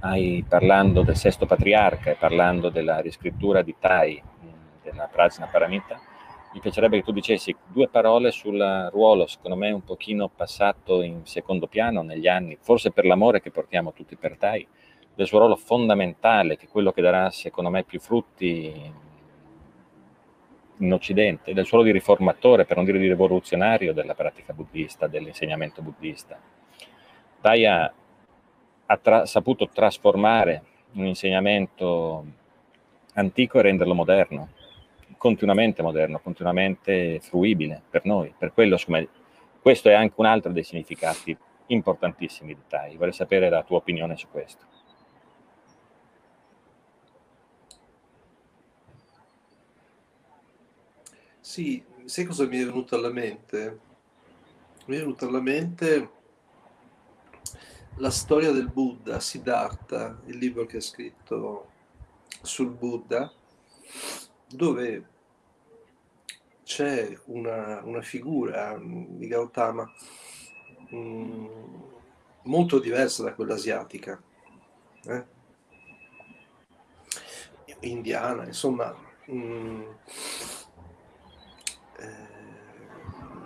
hai 0.00 0.44
parlando 0.46 1.02
del 1.02 1.16
sesto 1.16 1.46
patriarca 1.46 2.10
e 2.10 2.16
parlando 2.16 2.68
della 2.68 3.00
riscrittura 3.00 3.62
di 3.62 3.74
Tai, 3.78 4.22
della 4.90 5.08
Prajna 5.10 5.46
Paramita, 5.46 6.00
mi 6.52 6.60
piacerebbe 6.60 6.96
che 6.96 7.02
tu 7.02 7.12
dicessi 7.12 7.54
due 7.66 7.88
parole 7.88 8.30
sul 8.30 8.88
ruolo, 8.90 9.26
secondo 9.26 9.56
me 9.56 9.70
un 9.72 9.84
pochino 9.84 10.28
passato 10.28 11.02
in 11.02 11.26
secondo 11.26 11.66
piano 11.66 12.02
negli 12.02 12.28
anni, 12.28 12.56
forse 12.58 12.92
per 12.92 13.04
l'amore 13.04 13.42
che 13.42 13.50
portiamo 13.50 13.92
tutti 13.92 14.16
per 14.16 14.36
Tai, 14.38 14.66
del 15.14 15.26
suo 15.26 15.38
ruolo 15.38 15.56
fondamentale, 15.56 16.56
che 16.56 16.66
è 16.66 16.68
quello 16.68 16.92
che 16.92 17.02
darà, 17.02 17.30
secondo 17.30 17.68
me, 17.68 17.84
più 17.84 18.00
frutti 18.00 18.92
in 20.78 20.92
Occidente, 20.92 21.52
del 21.52 21.64
suo 21.64 21.78
ruolo 21.78 21.92
di 21.92 21.98
riformatore, 21.98 22.64
per 22.64 22.76
non 22.76 22.84
dire 22.86 22.98
di 22.98 23.08
rivoluzionario 23.08 23.92
della 23.92 24.14
pratica 24.14 24.52
buddista, 24.52 25.06
dell'insegnamento 25.06 25.82
buddista. 25.82 26.38
Tai 27.40 27.66
ha, 27.66 27.92
ha 28.86 28.96
tra- 28.96 29.26
saputo 29.26 29.68
trasformare 29.68 30.62
un 30.92 31.04
insegnamento 31.04 32.24
antico 33.12 33.58
e 33.58 33.62
renderlo 33.62 33.94
moderno 33.94 34.48
continuamente 35.16 35.82
moderno, 35.82 36.20
continuamente 36.20 37.20
fruibile 37.20 37.82
per 37.88 38.04
noi. 38.04 38.34
Per 38.36 38.52
quello, 38.52 38.78
me, 38.88 39.08
questo 39.60 39.88
è 39.88 39.94
anche 39.94 40.14
un 40.16 40.26
altro 40.26 40.52
dei 40.52 40.62
significati 40.62 41.36
importantissimi 41.66 42.54
di 42.54 42.62
Tai. 42.68 42.96
Vorrei 42.96 43.12
sapere 43.12 43.48
la 43.48 43.62
tua 43.62 43.78
opinione 43.78 44.16
su 44.16 44.28
questo. 44.30 44.64
Sì, 51.40 51.82
sai 52.04 52.24
cosa 52.24 52.46
mi 52.46 52.58
è 52.58 52.64
venuto 52.64 52.96
alla 52.96 53.10
mente? 53.10 53.78
Mi 54.86 54.96
è 54.96 54.98
venuta 54.98 55.26
alla 55.26 55.40
mente 55.40 56.10
la 57.96 58.10
storia 58.10 58.50
del 58.50 58.68
Buddha, 58.68 59.20
Siddhartha, 59.20 60.20
il 60.26 60.36
libro 60.36 60.66
che 60.66 60.78
ha 60.78 60.80
scritto 60.82 61.70
sul 62.42 62.70
Buddha, 62.70 63.32
dove 64.48 65.08
c'è 66.62 67.16
una, 67.26 67.82
una 67.84 68.02
figura 68.02 68.76
di 68.80 69.26
Gautama 69.28 69.90
mh, 70.90 70.96
mm, 70.96 71.46
molto 72.42 72.78
diversa 72.78 73.22
da 73.22 73.34
quella 73.34 73.54
asiatica, 73.54 74.20
eh? 75.04 75.34
indiana, 77.80 78.44
insomma, 78.44 78.94
mh, 79.26 79.36
mm, 79.36 79.82
eh, 81.98 82.28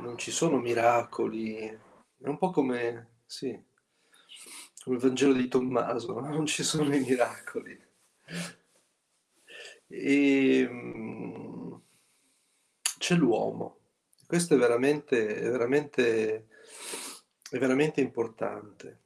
non 0.00 0.16
ci 0.18 0.30
sono 0.30 0.58
miracoli, 0.58 1.58
è 1.58 2.28
un 2.28 2.38
po' 2.38 2.50
come, 2.50 3.20
sì, 3.26 3.58
come 4.82 4.96
il 4.96 5.02
Vangelo 5.02 5.32
di 5.32 5.48
Tommaso, 5.48 6.20
non 6.20 6.46
ci 6.46 6.62
sono 6.62 6.94
i 6.94 7.00
miracoli. 7.00 7.88
E, 9.92 10.68
mh, 10.68 10.74
mm, 10.74 11.74
c'è 12.98 13.14
l'uomo. 13.16 13.78
Questo 14.26 14.54
è 14.54 14.56
veramente, 14.56 15.34
è 15.36 15.50
veramente, 15.50 16.46
è 17.50 17.58
veramente 17.58 18.00
importante. 18.00 19.00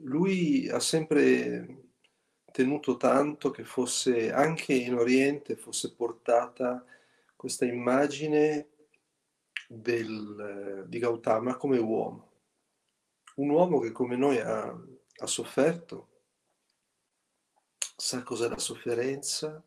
Lui 0.00 0.68
ha 0.68 0.80
sempre 0.80 1.84
tenuto 2.50 2.96
tanto 2.96 3.50
che 3.50 3.64
fosse 3.64 4.32
anche 4.32 4.72
in 4.72 4.94
Oriente 4.94 5.56
fosse 5.56 5.94
portata 5.94 6.84
questa 7.36 7.66
immagine 7.66 8.68
del, 9.68 10.84
di 10.88 10.98
Gautama 10.98 11.56
come 11.56 11.78
uomo. 11.78 12.32
Un 13.36 13.50
uomo 13.50 13.78
che 13.78 13.92
come 13.92 14.16
noi 14.16 14.38
ha, 14.38 14.64
ha 14.68 15.26
sofferto, 15.26 16.08
sa 17.96 18.22
cos'è 18.22 18.48
la 18.48 18.58
sofferenza, 18.58 19.62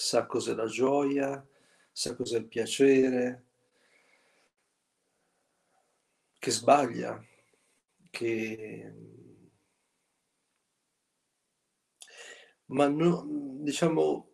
sa 0.00 0.24
cos'è 0.24 0.54
la 0.54 0.64
gioia, 0.64 1.46
sa 1.92 2.16
cos'è 2.16 2.38
il 2.38 2.46
piacere, 2.46 3.44
che 6.38 6.50
sbaglia, 6.50 7.22
che... 8.08 8.94
Ma 12.66 12.88
no, 12.88 13.26
diciamo, 13.60 14.28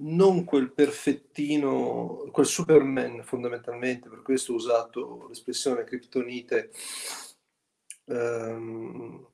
non 0.00 0.44
quel 0.44 0.72
perfettino, 0.72 2.28
quel 2.32 2.46
Superman 2.46 3.22
fondamentalmente, 3.22 4.08
per 4.08 4.22
questo 4.22 4.52
ho 4.52 4.56
usato 4.56 5.28
l'espressione 5.28 5.84
criptonite, 5.84 6.72
ehm, 8.06 9.28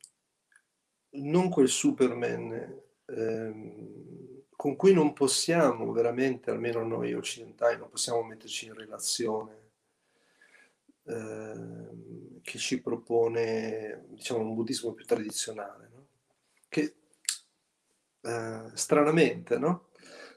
non 1.15 1.49
quel 1.49 1.69
Superman 1.69 2.83
ehm, 3.07 4.43
con 4.57 4.77
cui 4.77 4.95
non 4.95 5.13
possiamo 5.13 5.93
veramente, 5.93 6.51
almeno 6.51 6.83
noi 6.85 7.13
occidentali, 7.13 7.77
non 7.77 7.91
possiamo 7.91 8.23
metterci 8.23 8.67
in 8.67 8.75
relazione, 8.75 9.71
ehm, 11.05 12.41
che 12.43 12.59
ci 12.59 12.81
propone 12.81 14.07
diciamo, 14.09 14.41
un 14.41 14.55
buddismo 14.55 14.93
più 14.93 15.05
tradizionale, 15.05 15.89
no? 15.93 16.07
che 16.69 16.95
eh, 18.23 18.71
stranamente, 18.73 19.59
no? 19.59 19.89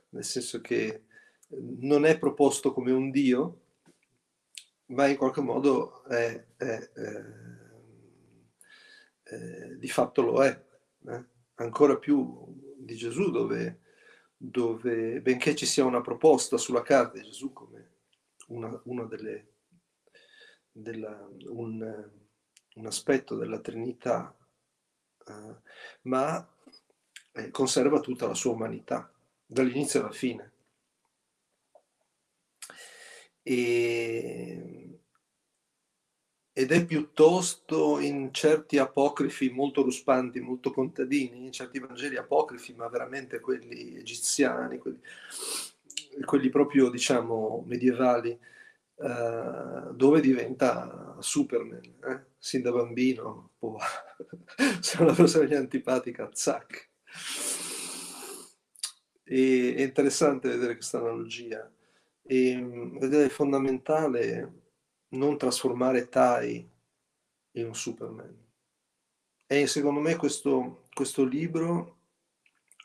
nel 0.10 0.24
senso 0.24 0.62
che 0.62 1.04
non 1.50 2.06
è 2.06 2.18
proposto 2.18 2.74
come 2.74 2.92
un 2.92 3.12
dio, 3.12 3.62
ma 4.88 5.08
in 5.08 5.18
qualche 5.18 5.42
modo 5.42 6.04
è, 6.06 6.46
è, 6.58 6.66
è, 6.66 7.24
eh, 9.24 9.78
di 9.78 9.90
fatto 9.90 10.22
lo 10.22 10.44
è, 10.44 10.66
eh? 11.08 11.26
ancora 11.56 11.98
più 11.98 12.46
di 12.78 12.96
Gesù, 12.96 13.32
dove, 13.32 13.82
dove, 14.36 15.22
benché 15.22 15.56
ci 15.56 15.66
sia 15.66 15.86
una 15.86 16.02
proposta 16.02 16.58
sulla 16.58 16.84
carta 16.84 17.18
di 17.18 17.24
Gesù 17.26 17.52
come 17.54 17.96
una, 18.48 18.80
una 18.86 19.04
delle, 19.06 19.54
della, 20.72 21.28
un, 21.46 22.10
un, 22.76 22.86
aspetto 22.86 23.36
della 23.36 23.60
Trinità, 23.60 24.36
eh, 25.26 25.56
ma 26.04 26.48
eh, 27.34 27.50
conserva 27.50 28.00
tutta 28.00 28.28
la 28.28 28.36
sua 28.36 28.54
umanità 28.54 29.12
dall'inizio 29.46 30.02
alla 30.02 30.12
fine. 30.12 30.52
E, 33.42 35.00
ed 36.58 36.72
è 36.72 36.84
piuttosto 36.84 38.00
in 38.00 38.34
certi 38.34 38.80
apocrifi 38.80 39.52
molto 39.52 39.84
ruspanti, 39.84 40.40
molto 40.40 40.72
contadini, 40.72 41.46
in 41.46 41.52
certi 41.52 41.78
Vangeli 41.78 42.18
apocrifi, 42.18 42.74
ma 42.74 42.88
veramente 42.88 43.40
quelli 43.40 43.96
egiziani, 43.96 44.80
quelli, 44.80 45.00
quelli 46.26 46.50
proprio 46.50 46.90
diciamo 46.90 47.64
medievali, 47.68 48.32
eh, 48.32 49.92
dove 49.94 50.20
diventa 50.20 51.18
Superman, 51.20 51.94
eh? 52.04 52.24
sin 52.40 52.64
da 52.64 52.72
bambino, 52.72 53.52
oh, 53.60 53.78
se 54.82 55.00
una 55.00 55.14
persona 55.14 55.46
gli 55.46 55.52
è 55.52 55.58
antipatica, 55.58 56.28
zac. 56.34 56.90
E, 59.24 59.76
è 59.76 59.82
interessante 59.84 60.50
vedere 60.50 60.74
questa 60.74 60.98
analogia. 60.98 61.72
E, 62.24 62.58
mm, 62.58 62.98
vedere 62.98 63.26
è 63.26 63.30
fondamentale 63.30 64.66
non 65.10 65.38
trasformare 65.38 66.10
Tai 66.10 66.70
in 67.52 67.66
un 67.66 67.76
Superman. 67.76 68.46
E 69.46 69.68
secondo 69.68 70.00
me 70.00 70.16
questo, 70.16 70.88
questo 70.94 71.24
libro 71.24 72.00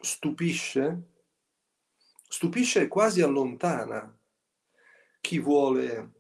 stupisce, 0.01 1.03
stupisce 2.29 2.83
e 2.83 2.89
quasi 2.89 3.21
allontana 3.21 4.17
chi 5.21 5.39
vuole 5.39 6.13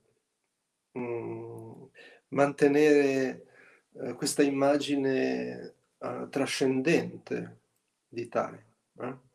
mh, 0.92 1.00
mm, 1.00 1.82
mantenere 2.28 3.46
uh, 3.92 4.14
questa 4.14 4.42
immagine 4.42 5.74
uh, 5.98 6.28
trascendente 6.28 7.60
di 8.08 8.28
Tai. 8.28 8.64
Eh? 8.98 9.30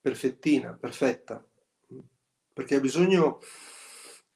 perfettina, 0.00 0.72
perfetta, 0.72 1.44
perché 2.52 2.76
ha 2.76 2.80
bisogno 2.80 3.40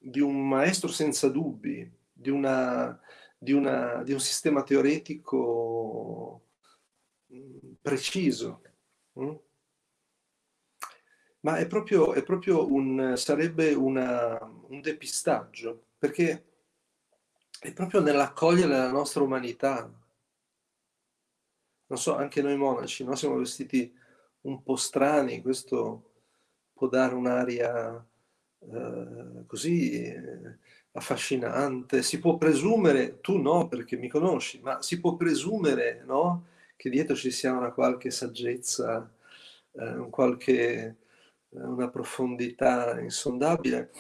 di 0.03 0.21
un 0.21 0.49
maestro 0.49 0.89
senza 0.89 1.29
dubbi, 1.29 1.89
di, 2.13 2.31
una, 2.31 3.01
di, 3.39 3.53
una, 3.53 4.03
di 4.03 4.13
un 4.13 4.21
sistema 4.21 4.63
teoretico 4.63 6.43
mm, 7.33 7.73
preciso. 7.81 8.63
Mm? 9.19 9.35
Ma 11.41 11.57
è 11.57 11.67
proprio, 11.67 12.13
è 12.13 12.23
proprio 12.23 12.73
un, 12.73 13.15
sarebbe 13.17 13.73
una, 13.75 14.39
un 14.69 14.81
depistaggio, 14.81 15.87
perché 15.99 16.45
è 17.61 17.73
proprio 17.73 18.01
nell'accogliere 18.01 18.69
la 18.69 18.91
nostra 18.91 19.23
umanità. 19.23 19.91
Non 21.87 21.99
so, 21.99 22.17
anche 22.17 22.43
noi 22.43 22.57
monaci, 22.57 23.05
no? 23.05 23.15
siamo 23.15 23.37
vestiti 23.37 23.93
un 24.43 24.63
po' 24.63 24.77
strani, 24.77 25.43
questo 25.43 26.11
può 26.73 26.89
dare 26.89 27.15
un'aria 27.15 28.05
eh, 28.71 29.45
così 29.47 30.03
eh, 30.03 30.59
affascinante. 30.93 32.03
Si 32.03 32.19
può 32.19 32.37
presumere, 32.37 33.21
tu 33.21 33.39
no 33.39 33.69
perché 33.69 33.97
mi 33.97 34.09
conosci, 34.09 34.61
ma 34.61 34.83
si 34.83 35.01
può 35.01 35.17
presumere 35.17 36.03
no, 36.07 36.47
che 36.77 36.91
dietro 36.91 37.15
ci 37.17 37.31
sia 37.31 37.53
una 37.53 37.73
qualche 37.73 38.11
saggezza, 38.11 39.11
eh, 39.73 39.89
un 39.97 40.11
qualche, 40.11 40.97
eh, 41.51 41.61
una 41.61 41.89
profondità 41.89 43.01
insondabile, 43.01 43.91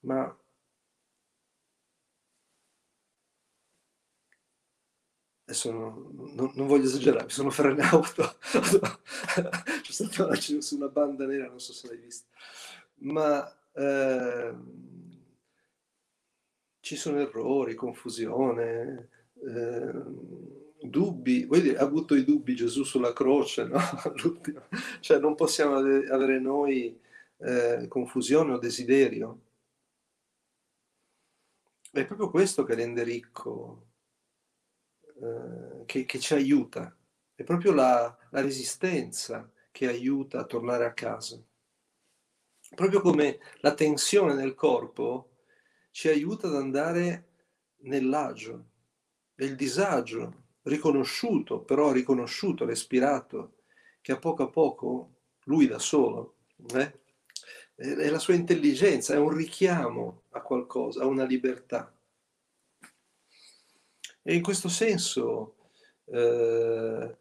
ma 0.00 0.36
adesso 5.46 5.70
non, 5.70 6.52
non, 6.54 6.66
voglio 6.66 6.84
esagerare, 6.84 7.24
mi 7.24 7.30
sono 7.30 7.50
frenato, 7.50 8.36
c'è 9.82 9.92
stata 9.92 10.24
una, 10.26 10.38
una 10.72 10.88
banda 10.88 11.26
nera, 11.26 11.46
non 11.48 11.60
so 11.60 11.72
se 11.72 11.88
l'hai 11.88 11.98
vista, 11.98 12.26
ma 13.00 13.46
eh, 13.74 14.54
ci 16.80 16.96
sono 16.96 17.18
errori, 17.20 17.74
confusione, 17.74 19.08
eh, 19.34 19.92
dubbi, 20.80 21.44
vuoi 21.46 21.62
dire, 21.62 21.78
ha 21.78 21.82
avuto 21.82 22.14
i 22.14 22.24
dubbi 22.24 22.54
Gesù 22.54 22.84
sulla 22.84 23.12
croce, 23.12 23.64
no? 23.64 23.78
cioè 25.00 25.18
non 25.18 25.34
possiamo 25.34 25.76
avere 25.76 26.38
noi 26.40 26.98
eh, 27.38 27.86
confusione 27.88 28.52
o 28.52 28.58
desiderio. 28.58 29.40
È 31.90 32.04
proprio 32.06 32.28
questo 32.28 32.64
che 32.64 32.74
rende 32.74 33.02
ricco 33.02 33.86
eh, 35.20 35.84
che, 35.86 36.04
che, 36.04 36.18
ci 36.18 36.34
aiuta, 36.34 36.94
è 37.34 37.44
proprio 37.44 37.72
la, 37.72 38.16
la 38.30 38.40
resistenza 38.40 39.48
che 39.70 39.88
aiuta 39.88 40.40
a 40.40 40.44
tornare 40.44 40.84
a 40.84 40.92
casa. 40.92 41.40
Proprio 42.74 43.00
come 43.00 43.38
la 43.60 43.74
tensione 43.74 44.34
nel 44.34 44.54
corpo 44.54 45.30
ci 45.90 46.08
aiuta 46.08 46.48
ad 46.48 46.56
andare 46.56 47.28
nell'agio, 47.82 48.64
nel 49.36 49.54
disagio, 49.54 50.42
riconosciuto, 50.62 51.60
però 51.60 51.92
riconosciuto, 51.92 52.64
respirato, 52.64 53.56
che 54.00 54.12
a 54.12 54.18
poco 54.18 54.42
a 54.42 54.50
poco 54.50 55.10
lui 55.44 55.66
da 55.66 55.78
solo, 55.78 56.36
eh, 56.74 57.00
è 57.76 58.08
la 58.08 58.18
sua 58.18 58.34
intelligenza, 58.34 59.14
è 59.14 59.18
un 59.18 59.34
richiamo 59.34 60.22
a 60.30 60.40
qualcosa, 60.40 61.02
a 61.02 61.06
una 61.06 61.24
libertà. 61.24 61.92
E 64.22 64.34
in 64.34 64.42
questo 64.42 64.68
senso 64.68 65.56
eh, 66.06 67.16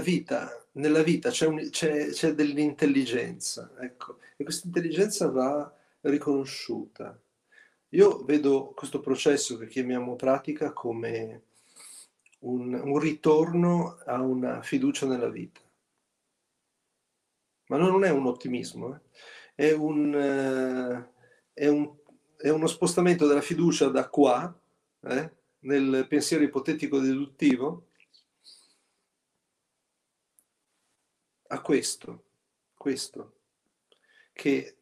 vita, 0.00 0.66
nella 0.72 1.02
vita 1.02 1.30
c'è, 1.30 1.46
un, 1.46 1.68
c'è, 1.70 2.10
c'è 2.10 2.34
dell'intelligenza, 2.34 3.72
ecco, 3.80 4.18
e 4.36 4.44
questa 4.44 4.66
intelligenza 4.66 5.28
va 5.30 5.74
riconosciuta. 6.02 7.18
Io 7.90 8.24
vedo 8.24 8.72
questo 8.74 9.00
processo 9.00 9.58
che 9.58 9.66
chiamiamo 9.66 10.16
pratica 10.16 10.72
come 10.72 11.42
un, 12.40 12.72
un 12.72 12.98
ritorno 12.98 13.98
a 14.06 14.20
una 14.20 14.62
fiducia 14.62 15.06
nella 15.06 15.28
vita. 15.28 15.60
Ma 17.66 17.76
non 17.76 18.04
è 18.04 18.10
un 18.10 18.26
ottimismo, 18.26 18.94
eh? 18.94 19.00
è, 19.54 19.72
un, 19.72 20.14
eh, 20.14 21.10
è 21.52 21.68
un 21.68 22.00
è 22.42 22.48
uno 22.50 22.66
spostamento 22.66 23.28
della 23.28 23.40
fiducia 23.40 23.88
da 23.88 24.08
qua, 24.08 24.52
eh, 25.02 25.30
nel 25.60 26.06
pensiero 26.08 26.42
ipotetico 26.42 26.98
deduttivo, 26.98 27.90
a 31.52 31.60
questo, 31.60 32.24
questo, 32.74 33.40
che 34.32 34.78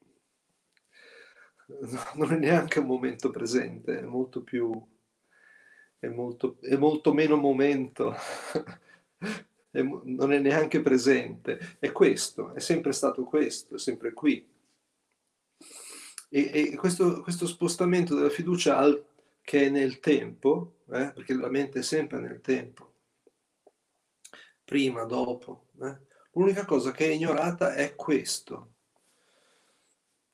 non 2.14 2.32
è 2.32 2.36
neanche 2.36 2.78
un 2.78 2.86
momento 2.86 3.30
presente, 3.30 3.98
è 3.98 4.02
molto 4.02 4.42
più, 4.42 4.72
è 5.98 6.06
molto, 6.06 6.58
è 6.60 6.76
molto 6.76 7.12
meno 7.12 7.36
momento, 7.36 8.14
è, 9.70 9.82
non 9.82 10.32
è 10.32 10.38
neanche 10.38 10.80
presente, 10.80 11.76
è 11.80 11.90
questo, 11.90 12.54
è 12.54 12.60
sempre 12.60 12.92
stato 12.92 13.24
questo, 13.24 13.74
è 13.74 13.78
sempre 13.78 14.12
qui. 14.12 14.46
E, 16.32 16.50
e 16.52 16.76
questo, 16.76 17.22
questo, 17.22 17.48
spostamento 17.48 18.14
della 18.14 18.30
fiducia 18.30 18.78
al, 18.78 19.04
che 19.42 19.66
è 19.66 19.70
nel 19.70 19.98
tempo, 19.98 20.82
eh, 20.92 21.10
perché 21.12 21.34
la 21.34 21.48
mente 21.48 21.80
è 21.80 21.82
sempre 21.82 22.20
nel 22.20 22.40
tempo, 22.40 22.92
prima, 24.64 25.02
dopo, 25.02 25.70
eh, 25.82 26.08
L'unica 26.32 26.64
cosa 26.64 26.92
che 26.92 27.06
è 27.06 27.12
ignorata 27.12 27.74
è 27.74 27.94
questo. 27.94 28.74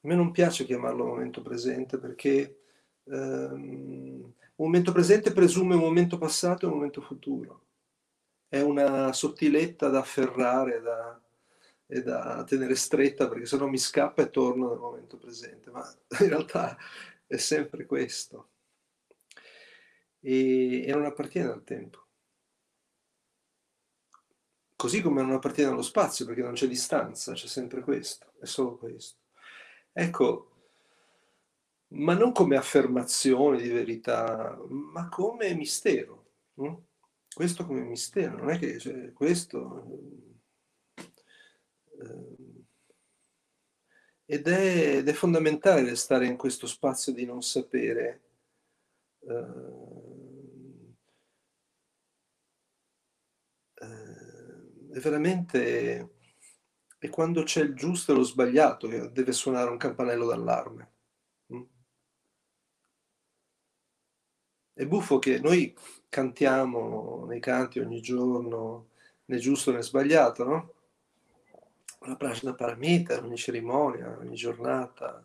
A 0.00 0.08
me 0.08 0.14
non 0.14 0.30
piace 0.30 0.64
chiamarlo 0.64 1.04
momento 1.04 1.42
presente 1.42 1.98
perché 1.98 2.60
ehm, 3.04 4.32
momento 4.56 4.92
presente 4.92 5.32
presume 5.32 5.74
un 5.74 5.80
momento 5.80 6.18
passato 6.18 6.64
e 6.64 6.68
un 6.68 6.74
momento 6.74 7.00
futuro. 7.00 7.64
È 8.48 8.60
una 8.60 9.12
sottiletta 9.12 9.88
da 9.88 10.00
afferrare 10.00 10.80
da, 10.80 11.20
e 11.86 12.02
da 12.02 12.44
tenere 12.44 12.74
stretta 12.74 13.28
perché 13.28 13.46
sennò 13.46 13.66
mi 13.66 13.78
scappa 13.78 14.22
e 14.22 14.30
torno 14.30 14.68
nel 14.68 14.78
momento 14.78 15.16
presente, 15.16 15.70
ma 15.70 15.82
in 16.20 16.28
realtà 16.28 16.76
è 17.26 17.36
sempre 17.36 17.86
questo. 17.86 18.50
E, 20.20 20.86
e 20.86 20.92
non 20.92 21.04
appartiene 21.04 21.50
al 21.50 21.64
tempo. 21.64 22.05
Così 24.86 25.02
come 25.02 25.20
non 25.20 25.32
appartiene 25.32 25.72
allo 25.72 25.82
spazio 25.82 26.24
perché 26.24 26.42
non 26.42 26.52
c'è 26.52 26.68
distanza, 26.68 27.32
c'è 27.32 27.48
sempre 27.48 27.82
questo, 27.82 28.34
è 28.40 28.44
solo 28.44 28.76
questo. 28.76 29.18
Ecco, 29.92 30.50
ma 31.88 32.14
non 32.14 32.30
come 32.30 32.54
affermazione 32.54 33.60
di 33.60 33.68
verità, 33.68 34.56
ma 34.68 35.08
come 35.08 35.52
mistero. 35.54 36.34
Hm? 36.54 36.74
Questo 37.34 37.66
come 37.66 37.80
mistero, 37.80 38.36
non 38.36 38.50
è 38.50 38.60
che 38.60 38.78
cioè, 38.78 39.12
questo... 39.12 39.88
Eh, 40.94 42.64
ed, 44.24 44.46
è, 44.46 44.96
ed, 44.98 45.08
è, 45.08 45.12
fondamentale 45.14 45.82
restare 45.82 46.26
in 46.26 46.36
questo 46.36 46.68
spazio 46.68 47.12
di 47.12 47.24
non 47.24 47.42
sapere. 47.42 48.22
Eh, 49.18 50.15
è 54.96 54.98
veramente 54.98 56.10
e 56.98 57.10
quando 57.10 57.42
c'è 57.42 57.60
il 57.60 57.74
giusto 57.74 58.12
e 58.12 58.14
lo 58.14 58.22
sbagliato 58.22 58.88
che 58.88 59.12
deve 59.12 59.32
suonare 59.32 59.68
un 59.68 59.76
campanello 59.76 60.26
d'allarme. 60.26 60.90
Mm? 61.52 61.62
È 64.72 64.86
buffo 64.86 65.18
che 65.18 65.38
noi 65.38 65.76
cantiamo 66.08 67.26
nei 67.28 67.40
canti 67.40 67.78
ogni 67.78 68.00
giorno 68.00 68.88
né 69.26 69.36
giusto 69.36 69.70
né 69.70 69.82
sbagliato, 69.82 70.44
no? 70.44 70.74
La 72.06 72.16
prasna 72.16 72.54
paramita, 72.54 73.18
ogni 73.22 73.36
cerimonia, 73.36 74.16
ogni 74.18 74.34
giornata. 74.34 75.22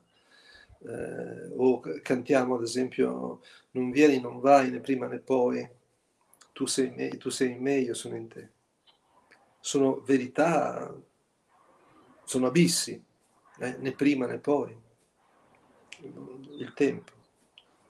Eh, 0.80 1.54
o 1.56 1.80
cantiamo 2.02 2.56
ad 2.56 2.64
esempio 2.64 3.42
non 3.72 3.92
vieni, 3.92 4.20
non 4.20 4.42
vai 4.42 4.70
né 4.70 4.82
prima 4.82 5.08
né 5.08 5.20
poi, 5.20 5.66
tu 6.52 6.66
sei, 6.66 6.92
me, 6.92 7.08
tu 7.18 7.30
sei 7.30 7.52
in 7.52 7.62
me, 7.62 7.78
io 7.78 7.94
sono 7.94 8.16
in 8.18 8.28
te. 8.28 8.52
Sono 9.62 10.02
verità 10.02 10.94
sono 12.32 12.48
abissi, 12.48 13.04
eh? 13.60 13.76
né 13.78 13.92
prima 13.92 14.26
né 14.26 14.40
poi. 14.40 14.74
Il 16.00 16.72
tempo, 16.74 17.12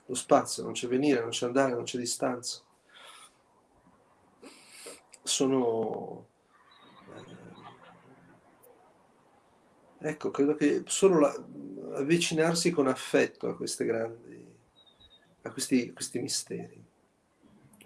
lo 0.08 0.16
spazio, 0.16 0.64
non 0.64 0.74
c'è 0.74 0.88
venire, 0.88 1.20
non 1.20 1.30
c'è 1.30 1.46
andare, 1.46 1.74
non 1.74 1.84
c'è 1.84 2.00
distanza. 2.00 2.60
Sono... 5.22 6.28
Eh, 10.00 10.10
ecco, 10.10 10.32
credo 10.32 10.56
che 10.56 10.82
solo 10.88 11.20
la, 11.20 11.32
avvicinarsi 12.00 12.72
con 12.72 12.88
affetto 12.88 13.48
a 13.48 13.56
queste 13.56 13.86
grandi, 13.86 14.44
a 15.44 15.52
questi, 15.52 15.90
a 15.90 15.94
questi 15.94 16.20
misteri. 16.20 16.84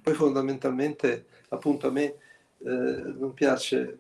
Poi 0.02 0.14
fondamentalmente, 0.14 1.28
appunto, 1.50 1.88
a 1.88 1.92
me 1.92 2.16
eh, 2.66 3.14
non 3.18 3.34
piace 3.36 4.00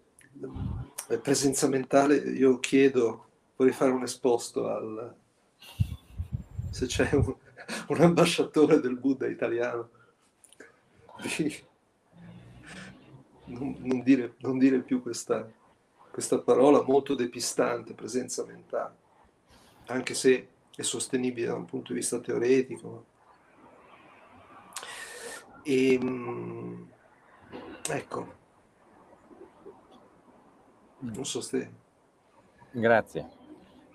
presenza 1.21 1.67
mentale, 1.67 2.15
io 2.15 2.59
chiedo, 2.59 3.27
vorrei 3.55 3.73
fare 3.73 3.91
un 3.91 4.01
esposto 4.01 4.67
al... 4.67 5.15
se 6.71 6.85
c'è 6.87 7.13
un, 7.13 7.35
un 7.89 8.01
ambasciatore 8.01 8.79
del 8.79 8.97
Buddha 8.97 9.27
italiano, 9.27 9.89
non, 13.45 13.75
non, 13.79 14.01
dire, 14.01 14.33
non 14.39 14.57
dire 14.57 14.79
più 14.79 14.99
questa, 15.01 15.47
questa 16.11 16.39
parola 16.39 16.81
molto 16.81 17.13
depistante, 17.13 17.93
presenza 17.93 18.43
mentale, 18.45 18.95
anche 19.85 20.15
se 20.15 20.47
è 20.75 20.81
sostenibile 20.81 21.47
da 21.47 21.55
un 21.55 21.65
punto 21.65 21.93
di 21.93 21.99
vista 21.99 22.19
teoretico. 22.19 23.05
E, 25.61 25.93
ehm, 25.93 26.89
ecco, 27.89 28.43
non 31.13 31.25
so 31.25 31.41
se... 31.41 31.69
Grazie. 32.71 33.29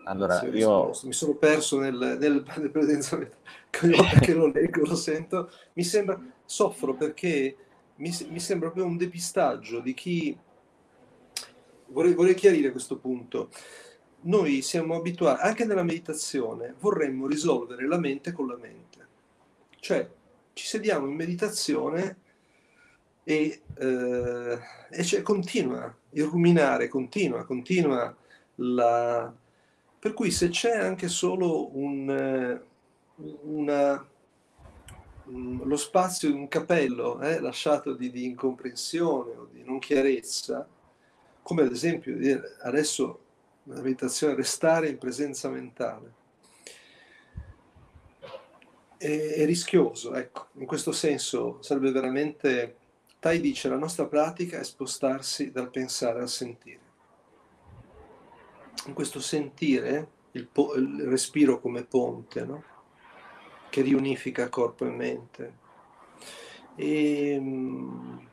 Allora, 0.05 0.43
io... 0.45 0.91
Mi 1.05 1.13
sono 1.13 1.35
perso 1.35 1.79
nel, 1.79 2.17
nel, 2.19 2.45
nel 2.57 2.71
presenza 2.71 3.19
che 3.71 4.35
lo 4.35 4.47
leggo, 4.47 4.85
lo 4.85 4.97
sento. 4.97 5.51
Mi 5.75 5.85
sembra, 5.85 6.21
soffro 6.45 6.95
perché 6.95 7.57
mi, 7.97 8.17
mi 8.29 8.41
sembra 8.41 8.71
proprio 8.71 8.91
un 8.91 8.97
depistaggio 8.97 9.81
di 9.81 9.95
chi... 9.95 10.37
Vorrei, 11.89 12.15
vorrei 12.15 12.35
chiarire 12.35 12.71
questo 12.71 12.99
punto. 12.99 13.51
Noi 14.23 14.63
siamo 14.63 14.95
abituati, 14.95 15.43
anche 15.43 15.65
nella 15.65 15.83
meditazione, 15.83 16.75
vorremmo 16.79 17.27
risolvere 17.27 17.87
la 17.87 17.99
mente 17.99 18.33
con 18.33 18.47
la 18.47 18.57
mente. 18.57 19.09
Cioè, 19.81 20.09
ci 20.53 20.67
sediamo 20.67 21.07
in 21.07 21.15
meditazione 21.15 22.19
e, 23.25 23.63
eh, 23.77 24.59
e 24.91 25.03
cioè, 25.03 25.23
continua 25.23 25.95
il 26.11 26.25
ruminare, 26.25 26.89
continua, 26.89 27.45
continua 27.45 28.15
la... 28.57 29.33
Per 29.99 30.15
cui 30.15 30.31
se 30.31 30.49
c'è 30.49 30.79
anche 30.79 31.09
solo 31.09 31.77
un, 31.77 32.59
una, 33.43 34.09
lo 35.25 35.77
spazio 35.77 36.31
di 36.31 36.35
un 36.35 36.49
capello 36.49 37.21
eh, 37.21 37.39
lasciato 37.39 37.93
di, 37.93 38.11
di, 38.11 38.25
incomprensione 38.25 39.31
o 39.33 39.49
di 39.53 39.63
non 39.63 39.79
chiarezza, 39.79 40.67
come 41.43 41.63
ad 41.63 41.73
esempio 41.73 42.17
adesso 42.63 43.25
la 43.65 43.83
meditazione 43.83 44.35
restare 44.35 44.89
in 44.89 44.97
presenza 44.97 45.51
mentale, 45.51 46.15
è, 48.97 49.35
è 49.35 49.45
rischioso, 49.45 50.15
ecco, 50.15 50.49
in 50.55 50.67
questo 50.67 50.93
senso 50.93 51.63
sarebbe 51.63 51.91
veramente 51.91 52.77
Tai 53.21 53.39
dice 53.39 53.69
la 53.69 53.77
nostra 53.77 54.07
pratica 54.07 54.59
è 54.59 54.65
spostarsi 54.65 55.51
dal 55.51 55.69
pensare 55.69 56.21
al 56.23 56.29
sentire. 56.31 56.81
In 58.87 58.95
questo 58.95 59.21
sentire, 59.21 60.09
il, 60.33 60.47
po- 60.47 60.75
il 60.75 61.03
respiro 61.03 61.61
come 61.61 61.85
ponte, 61.85 62.45
no? 62.45 62.65
che 63.69 63.83
riunifica 63.83 64.49
corpo 64.49 64.87
e 64.87 64.91
mente. 64.91 65.59
E, 66.77 67.37
um, 67.39 68.27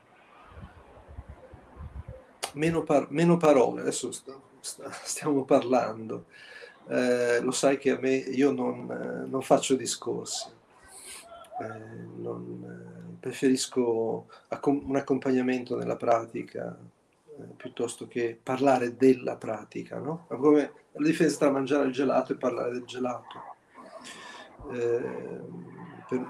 meno, 2.54 2.84
par- 2.84 3.08
meno, 3.10 3.36
parole, 3.36 3.82
adesso 3.82 4.10
st- 4.14 4.40
st- 4.62 4.90
stiamo 5.04 5.44
parlando. 5.44 6.28
Eh, 6.88 7.42
lo 7.42 7.52
sai 7.52 7.78
che 7.78 7.92
a 7.92 8.00
me 8.00 8.16
io 8.16 8.52
non, 8.54 9.26
non 9.30 9.42
faccio 9.42 9.76
discorsi, 9.76 10.50
eh, 11.60 12.18
non, 12.18 13.18
preferisco 13.20 14.28
un 14.66 14.96
accompagnamento 14.96 15.76
nella 15.76 15.96
pratica 15.96 16.78
eh, 17.26 17.44
piuttosto 17.56 18.08
che 18.08 18.40
parlare 18.42 18.96
della 18.96 19.36
pratica, 19.36 20.00
no? 20.00 20.26
come 20.28 20.72
la 20.92 21.06
differenza 21.06 21.40
tra 21.40 21.52
mangiare 21.52 21.88
il 21.88 21.94
gelato 21.94 22.34
e 22.34 22.38
parlare 22.38 22.72
del 22.72 22.86
gelato. 22.86 23.56
Eh, 24.72 25.40
per, 26.08 26.26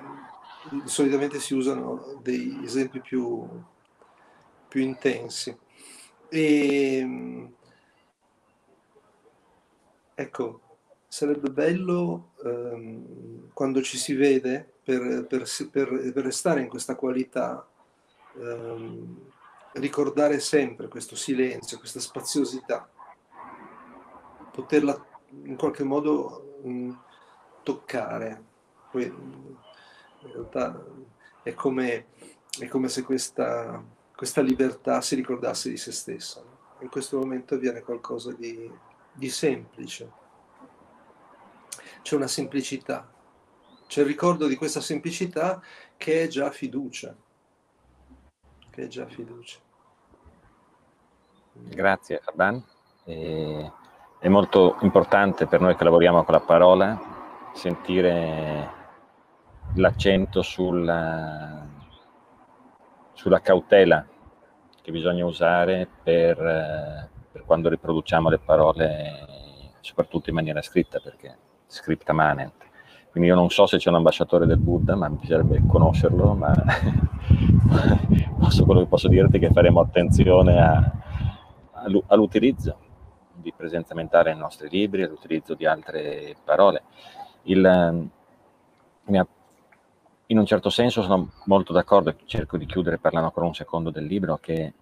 solitamente 0.86 1.40
si 1.40 1.54
usano 1.54 2.20
dei 2.22 2.60
esempi 2.64 3.00
più, 3.00 3.48
più 4.68 4.82
intensi. 4.82 5.56
E, 6.30 7.50
ecco, 10.14 10.62
sarebbe 11.08 11.50
bello 11.50 12.32
ehm, 12.44 13.50
quando 13.54 13.82
ci 13.82 13.98
si 13.98 14.14
vede 14.14 14.74
per, 14.88 15.28
per, 15.28 15.44
per, 15.70 16.12
per 16.14 16.24
restare 16.24 16.62
in 16.62 16.70
questa 16.70 16.96
qualità, 16.96 17.68
ehm, 18.38 19.20
ricordare 19.74 20.40
sempre 20.40 20.88
questo 20.88 21.18
silenzio, 21.18 21.78
questa 21.78 22.00
spaziosità, 22.00 22.90
poterla 24.50 25.06
in 25.44 25.58
qualche 25.58 25.84
modo 25.84 26.62
mh, 26.64 26.70
mm, 26.70 26.92
toccare. 27.64 28.44
Poi, 28.90 29.04
in 29.04 30.32
realtà 30.32 30.82
è 31.44 31.54
come, 31.54 32.06
è 32.58 32.70
come 32.70 32.88
se 32.88 33.04
questa, 33.04 33.84
questa, 34.16 34.40
libertà 34.40 35.02
si 35.02 35.16
ricordasse 35.16 35.70
di 35.70 35.76
se 35.76 35.92
stessa. 35.92 36.42
In 36.80 36.88
questo 36.88 37.18
momento 37.18 37.56
avviene 37.56 37.82
qualcosa 37.82 38.32
di, 38.32 38.72
di 39.12 39.30
semplice. 39.30 40.10
C'è 42.02 42.16
una 42.16 42.28
semplicità 42.28 43.16
c'è 43.88 44.02
il 44.02 44.08
ricordo 44.08 44.48
di 44.48 44.56
questa 44.56 44.82
semplicità 44.82 45.62
che 45.96 46.24
è 46.24 46.28
già 46.28 46.52
fiducia, 46.52 47.16
che 48.70 48.84
è 48.84 48.88
già 48.88 49.08
fiducia. 49.08 49.60
Grazie 51.54 52.22
Arban. 52.24 52.64
E 53.06 53.72
è 54.20 54.28
molto 54.30 54.78
importante 54.82 55.48
per 55.48 55.62
noi 55.62 55.76
che 55.76 55.84
lavoriamo 55.84 56.24
con 56.24 56.34
la 56.34 56.40
parola 56.40 57.52
sentire 57.54 58.76
l'accento 59.76 60.42
sulla, 60.42 61.66
sulla 63.14 63.42
cautela 63.42 64.06
che 64.82 64.92
bisogna 64.92 65.26
usare 65.26 65.88
per, 66.04 66.38
per, 67.32 67.44
quando 67.46 67.70
riproduciamo 67.70 68.30
le 68.30 68.40
parole, 68.40 69.72
soprattutto 69.82 70.30
in 70.30 70.36
maniera 70.36 70.62
scritta, 70.62 71.00
perché 71.00 71.38
scripta 71.68 72.14
manent. 72.14 72.67
Quindi 73.18 73.34
io 73.34 73.42
non 73.42 73.50
so 73.50 73.66
se 73.66 73.78
c'è 73.78 73.90
un 73.90 73.96
ambasciatore 73.96 74.46
del 74.46 74.60
Buddha, 74.60 74.96
ma 74.96 75.10
bisognerebbe 75.10 75.64
conoscerlo, 75.68 76.36
ma 76.36 76.54
quello 78.64 78.82
che 78.82 78.86
posso 78.86 79.08
dirti 79.08 79.38
è 79.38 79.40
che 79.40 79.52
faremo 79.52 79.80
attenzione 79.80 80.62
a, 80.62 80.92
all'utilizzo 82.06 82.78
di 83.34 83.52
presenza 83.58 83.96
mentale 83.96 84.30
nei 84.30 84.40
nostri 84.40 84.70
libri, 84.70 85.02
all'utilizzo 85.02 85.56
di 85.56 85.66
altre 85.66 86.36
parole. 86.44 86.84
Il, 87.44 87.66
ehm, 87.66 88.10
in 90.28 90.38
un 90.38 90.46
certo 90.46 90.70
senso 90.70 91.02
sono 91.02 91.32
molto 91.46 91.74
d'accordo, 91.74 92.16
cerco 92.26 92.56
di 92.56 92.68
chiudere 92.68 93.00
parlando 93.00 93.30
ancora 93.30 93.48
un 93.48 93.56
secondo 93.56 93.90
del 93.90 94.06
libro, 94.06 94.38
che 94.38 94.74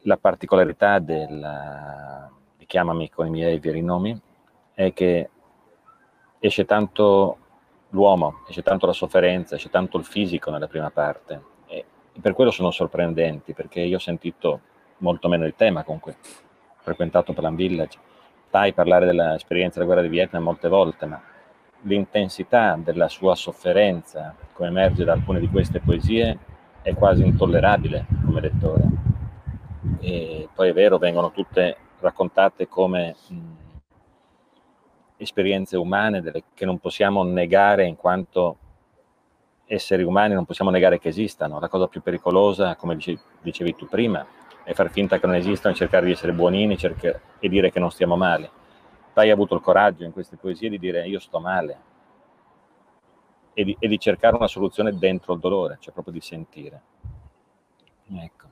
la 0.00 0.16
particolarità 0.16 0.98
del, 0.98 2.30
Chiamami 2.66 3.10
con 3.10 3.26
i 3.26 3.30
miei 3.30 3.60
veri 3.60 3.82
nomi 3.82 4.20
è 4.74 4.92
che 4.92 5.28
esce 6.44 6.64
tanto 6.64 7.36
l'uomo, 7.90 8.40
esce 8.48 8.62
tanto 8.62 8.86
la 8.86 8.92
sofferenza, 8.92 9.54
esce 9.54 9.70
tanto 9.70 9.96
il 9.96 10.04
fisico 10.04 10.50
nella 10.50 10.66
prima 10.66 10.90
parte 10.90 11.42
e 11.68 11.84
per 12.20 12.34
quello 12.34 12.50
sono 12.50 12.72
sorprendenti 12.72 13.52
perché 13.52 13.80
io 13.80 13.96
ho 13.96 14.00
sentito 14.00 14.60
molto 14.98 15.28
meno 15.28 15.46
il 15.46 15.54
tema 15.54 15.84
comunque 15.84 16.16
frequentato 16.80 17.32
Plan 17.32 17.54
Village, 17.54 17.98
Tai 18.50 18.72
parlare 18.72 19.06
dell'esperienza 19.06 19.78
della 19.78 19.86
guerra 19.92 20.02
di 20.06 20.12
Vietnam 20.12 20.42
molte 20.42 20.68
volte, 20.68 21.06
ma 21.06 21.22
l'intensità 21.82 22.76
della 22.76 23.08
sua 23.08 23.34
sofferenza, 23.34 24.34
come 24.52 24.68
emerge 24.68 25.04
da 25.04 25.12
alcune 25.12 25.40
di 25.40 25.48
queste 25.48 25.80
poesie, 25.80 26.38
è 26.82 26.92
quasi 26.94 27.24
intollerabile 27.24 28.04
come 28.24 28.40
lettore. 28.40 28.82
E 30.00 30.48
poi 30.52 30.68
è 30.68 30.72
vero, 30.72 30.98
vengono 30.98 31.30
tutte 31.30 31.76
raccontate 32.00 32.68
come 32.68 33.14
mh, 33.28 33.36
esperienze 35.22 35.76
umane 35.76 36.20
delle, 36.20 36.44
che 36.54 36.64
non 36.64 36.78
possiamo 36.78 37.22
negare 37.22 37.84
in 37.84 37.96
quanto 37.96 38.58
esseri 39.66 40.02
umani, 40.02 40.34
non 40.34 40.44
possiamo 40.44 40.70
negare 40.70 40.98
che 40.98 41.08
esistano. 41.08 41.58
La 41.58 41.68
cosa 41.68 41.86
più 41.86 42.02
pericolosa, 42.02 42.76
come 42.76 42.94
dicevi, 42.94 43.20
dicevi 43.40 43.74
tu 43.74 43.86
prima, 43.86 44.24
è 44.64 44.72
far 44.74 44.90
finta 44.90 45.18
che 45.18 45.26
non 45.26 45.34
esistano 45.34 45.74
e 45.74 45.78
cercare 45.78 46.06
di 46.06 46.12
essere 46.12 46.32
buonini 46.32 46.76
cercare, 46.76 47.20
e 47.38 47.48
dire 47.48 47.70
che 47.70 47.80
non 47.80 47.90
stiamo 47.90 48.16
male. 48.16 48.50
Poi 49.12 49.24
hai 49.24 49.30
avuto 49.30 49.54
il 49.54 49.60
coraggio 49.60 50.04
in 50.04 50.12
queste 50.12 50.36
poesie 50.36 50.68
di 50.68 50.78
dire 50.78 51.06
io 51.06 51.18
sto 51.18 51.38
male 51.38 51.90
e 53.52 53.64
di, 53.64 53.76
e 53.78 53.88
di 53.88 53.98
cercare 53.98 54.36
una 54.36 54.46
soluzione 54.46 54.96
dentro 54.96 55.34
il 55.34 55.40
dolore, 55.40 55.76
cioè 55.80 55.92
proprio 55.92 56.14
di 56.14 56.20
sentire. 56.20 56.82
Ecco. 58.14 58.50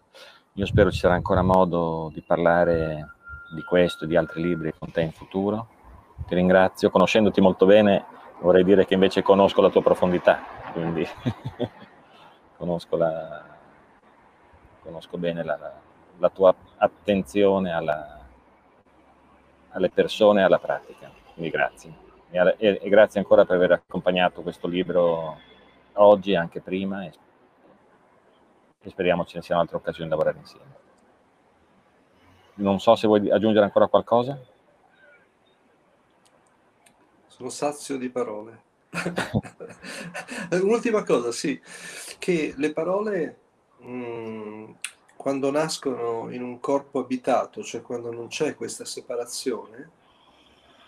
Io 0.54 0.66
spero 0.66 0.90
ci 0.90 0.98
sarà 0.98 1.14
ancora 1.14 1.42
modo 1.42 2.10
di 2.12 2.22
parlare 2.22 3.14
di 3.54 3.62
questo 3.62 4.04
e 4.04 4.08
di 4.08 4.16
altri 4.16 4.42
libri 4.42 4.72
con 4.76 4.90
te 4.90 5.00
in 5.02 5.12
futuro. 5.12 5.78
Ti 6.30 6.36
ringrazio. 6.36 6.90
Conoscendoti 6.90 7.40
molto 7.40 7.66
bene, 7.66 8.04
vorrei 8.38 8.62
dire 8.62 8.86
che 8.86 8.94
invece 8.94 9.20
conosco 9.20 9.60
la 9.60 9.68
tua 9.68 9.82
profondità, 9.82 10.38
quindi 10.72 11.04
conosco, 12.56 12.96
la, 12.96 13.44
conosco 14.80 15.18
bene 15.18 15.42
la, 15.42 15.58
la 16.18 16.28
tua 16.28 16.54
attenzione 16.76 17.72
alla, 17.72 18.20
alle 19.70 19.90
persone 19.90 20.42
e 20.42 20.44
alla 20.44 20.60
pratica. 20.60 21.10
Quindi 21.34 21.50
grazie. 21.50 21.92
E, 22.30 22.78
e, 22.80 22.88
grazie 22.88 23.18
ancora 23.18 23.44
per 23.44 23.56
aver 23.56 23.72
accompagnato 23.72 24.42
questo 24.42 24.68
libro 24.68 25.36
oggi 25.94 26.36
anche 26.36 26.60
prima 26.60 27.06
e, 27.06 27.12
e 28.82 28.88
speriamo 28.88 29.24
ce 29.24 29.38
ne 29.38 29.42
siano 29.42 29.62
altre 29.62 29.78
occasioni 29.78 30.08
di 30.08 30.10
lavorare 30.14 30.38
insieme. 30.38 30.78
Non 32.54 32.78
so 32.78 32.94
se 32.94 33.08
vuoi 33.08 33.28
aggiungere 33.32 33.64
ancora 33.64 33.88
qualcosa. 33.88 34.38
Sono 37.40 37.52
sazio 37.52 37.96
di 37.96 38.10
parole. 38.10 38.62
Un'ultima 40.60 41.02
cosa, 41.04 41.32
sì, 41.32 41.58
che 42.18 42.52
le 42.54 42.70
parole 42.74 43.38
mh, 43.78 43.90
mm, 43.90 44.70
quando 45.16 45.50
nascono 45.50 46.28
in 46.30 46.42
un 46.42 46.60
corpo 46.60 46.98
abitato, 46.98 47.62
cioè 47.62 47.80
quando 47.80 48.12
non 48.12 48.28
c'è 48.28 48.54
questa 48.54 48.84
separazione, 48.84 49.90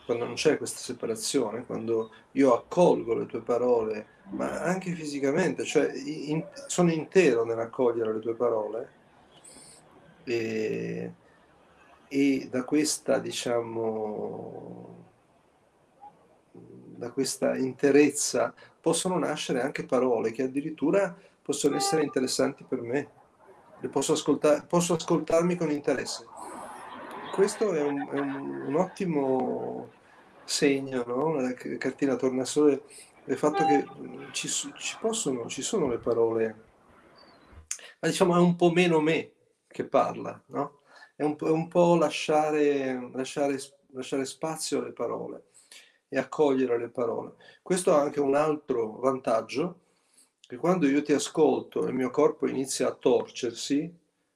quando 0.05 0.27
non 0.27 0.35
c'è 0.35 0.59
questa 0.59 0.81
separazione, 0.81 1.65
quando 1.65 2.11
io 2.33 2.53
accolgo 2.53 3.15
le 3.15 3.25
tue 3.25 3.41
parole, 3.41 4.07
ma 4.33 4.61
anche 4.61 4.93
fisicamente, 4.93 5.65
cioè 5.65 5.91
in, 5.95 6.47
sono 6.67 6.93
intero 6.93 7.47
nell'accogliere 7.47 8.13
le 8.13 8.21
tue 8.21 8.35
parole 8.35 8.93
e, 10.25 11.13
e 12.09 12.49
da 12.51 12.63
questa, 12.65 13.19
diciamo, 13.19 14.93
da 17.03 17.11
questa 17.11 17.57
interezza 17.57 18.55
possono 18.81 19.19
nascere 19.19 19.61
anche 19.61 19.85
parole 19.85 20.31
che 20.31 20.45
addirittura 20.45 21.13
possono 21.43 21.75
essere 21.75 22.05
interessanti 22.05 22.63
per 22.63 22.81
me 22.81 23.11
posso, 23.89 24.13
ascoltar- 24.13 24.65
posso 24.67 24.95
ascoltarmi 24.95 25.57
con 25.57 25.73
interesse. 25.73 26.25
Questo 27.35 27.73
è 27.73 27.83
un, 27.83 28.09
è 28.09 28.21
un, 28.21 28.67
un 28.69 28.77
ottimo 28.77 29.91
segno, 30.45 31.03
no? 31.05 31.41
la 31.41 31.53
cartina 31.55 32.15
tornasole, 32.15 32.83
del 33.25 33.37
fatto 33.37 33.67
che 33.67 33.85
ci, 34.31 34.49
ci, 34.49 34.97
possono, 35.01 35.49
ci 35.49 35.63
sono 35.63 35.89
le 35.89 35.99
parole, 35.99 36.65
ma 37.99 38.07
diciamo 38.07 38.37
è 38.37 38.39
un 38.39 38.55
po' 38.55 38.71
meno 38.71 39.01
me 39.01 39.33
che 39.67 39.85
parla, 39.85 40.41
no? 40.47 40.83
È 41.17 41.25
un, 41.25 41.37
è 41.37 41.51
un 41.51 41.67
po' 41.67 41.97
lasciare, 41.97 43.11
lasciare, 43.13 43.59
lasciare 43.89 44.25
spazio 44.25 44.79
alle 44.79 44.93
parole 44.93 45.47
e 46.13 46.19
accogliere 46.19 46.79
le 46.79 46.91
parole. 46.91 47.37
Questo 47.63 47.95
ha 47.95 48.03
anche 48.03 48.21
un 48.21 48.35
altro 48.35 48.99
vantaggio, 48.99 49.81
che 50.39 50.59
quando 50.59 50.87
io 50.87 51.03
ti 51.03 51.15
ascolto 51.15 51.87
e 51.87 51.89
il 51.89 51.95
mio 51.95 52.11
corpo 52.11 52.47
inizia 52.47 52.89
a 52.89 52.93
torcersi, 52.93 53.91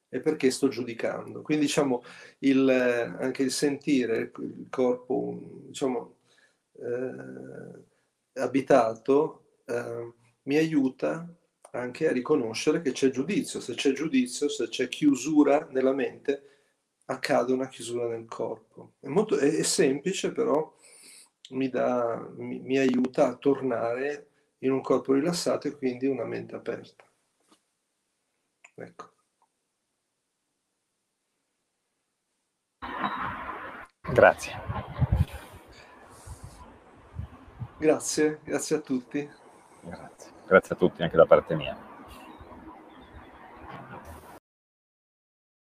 è 0.08 0.20
perché 0.20 0.50
sto 0.50 0.68
giudicando. 0.68 1.42
Quindi 1.42 1.66
diciamo 1.66 2.02
il, 2.38 2.66
anche 2.66 3.42
il 3.42 3.50
sentire 3.50 4.32
il 4.38 4.68
corpo 4.70 5.38
diciamo, 5.66 6.16
eh, 6.72 8.40
abitato 8.40 9.58
eh, 9.66 10.14
mi 10.44 10.56
aiuta 10.56 11.28
anche 11.72 12.08
a 12.08 12.12
riconoscere 12.12 12.80
che 12.80 12.92
c'è 12.92 13.10
giudizio. 13.10 13.60
Se 13.60 13.74
c'è 13.74 13.92
giudizio, 13.92 14.48
se 14.48 14.68
c'è 14.68 14.88
chiusura 14.88 15.68
nella 15.72 15.92
mente, 15.92 16.42
accade 17.04 17.52
una 17.52 17.68
chiusura 17.68 18.08
nel 18.08 18.24
corpo. 18.24 18.94
È, 18.98 19.08
molto, 19.08 19.36
è, 19.36 19.56
è 19.56 19.62
semplice, 19.62 20.32
però 20.32 20.74
mi, 21.50 21.68
dà, 21.68 22.16
mi, 22.36 22.60
mi 22.60 22.78
aiuta 22.78 23.26
a 23.26 23.36
tornare 23.36 24.28
in 24.58 24.72
un 24.72 24.80
corpo 24.80 25.12
rilassato 25.12 25.68
e 25.68 25.76
quindi 25.76 26.06
una 26.06 26.24
mente 26.24 26.54
aperta. 26.54 27.04
Ecco. 28.74 29.12
Grazie. 34.12 34.54
Grazie, 37.78 38.40
grazie 38.42 38.76
a 38.76 38.80
tutti. 38.80 39.30
Grazie. 39.82 40.32
Grazie 40.46 40.74
a 40.74 40.78
tutti 40.78 41.02
anche 41.02 41.16
da 41.16 41.26
parte 41.26 41.54
mia. 41.54 41.85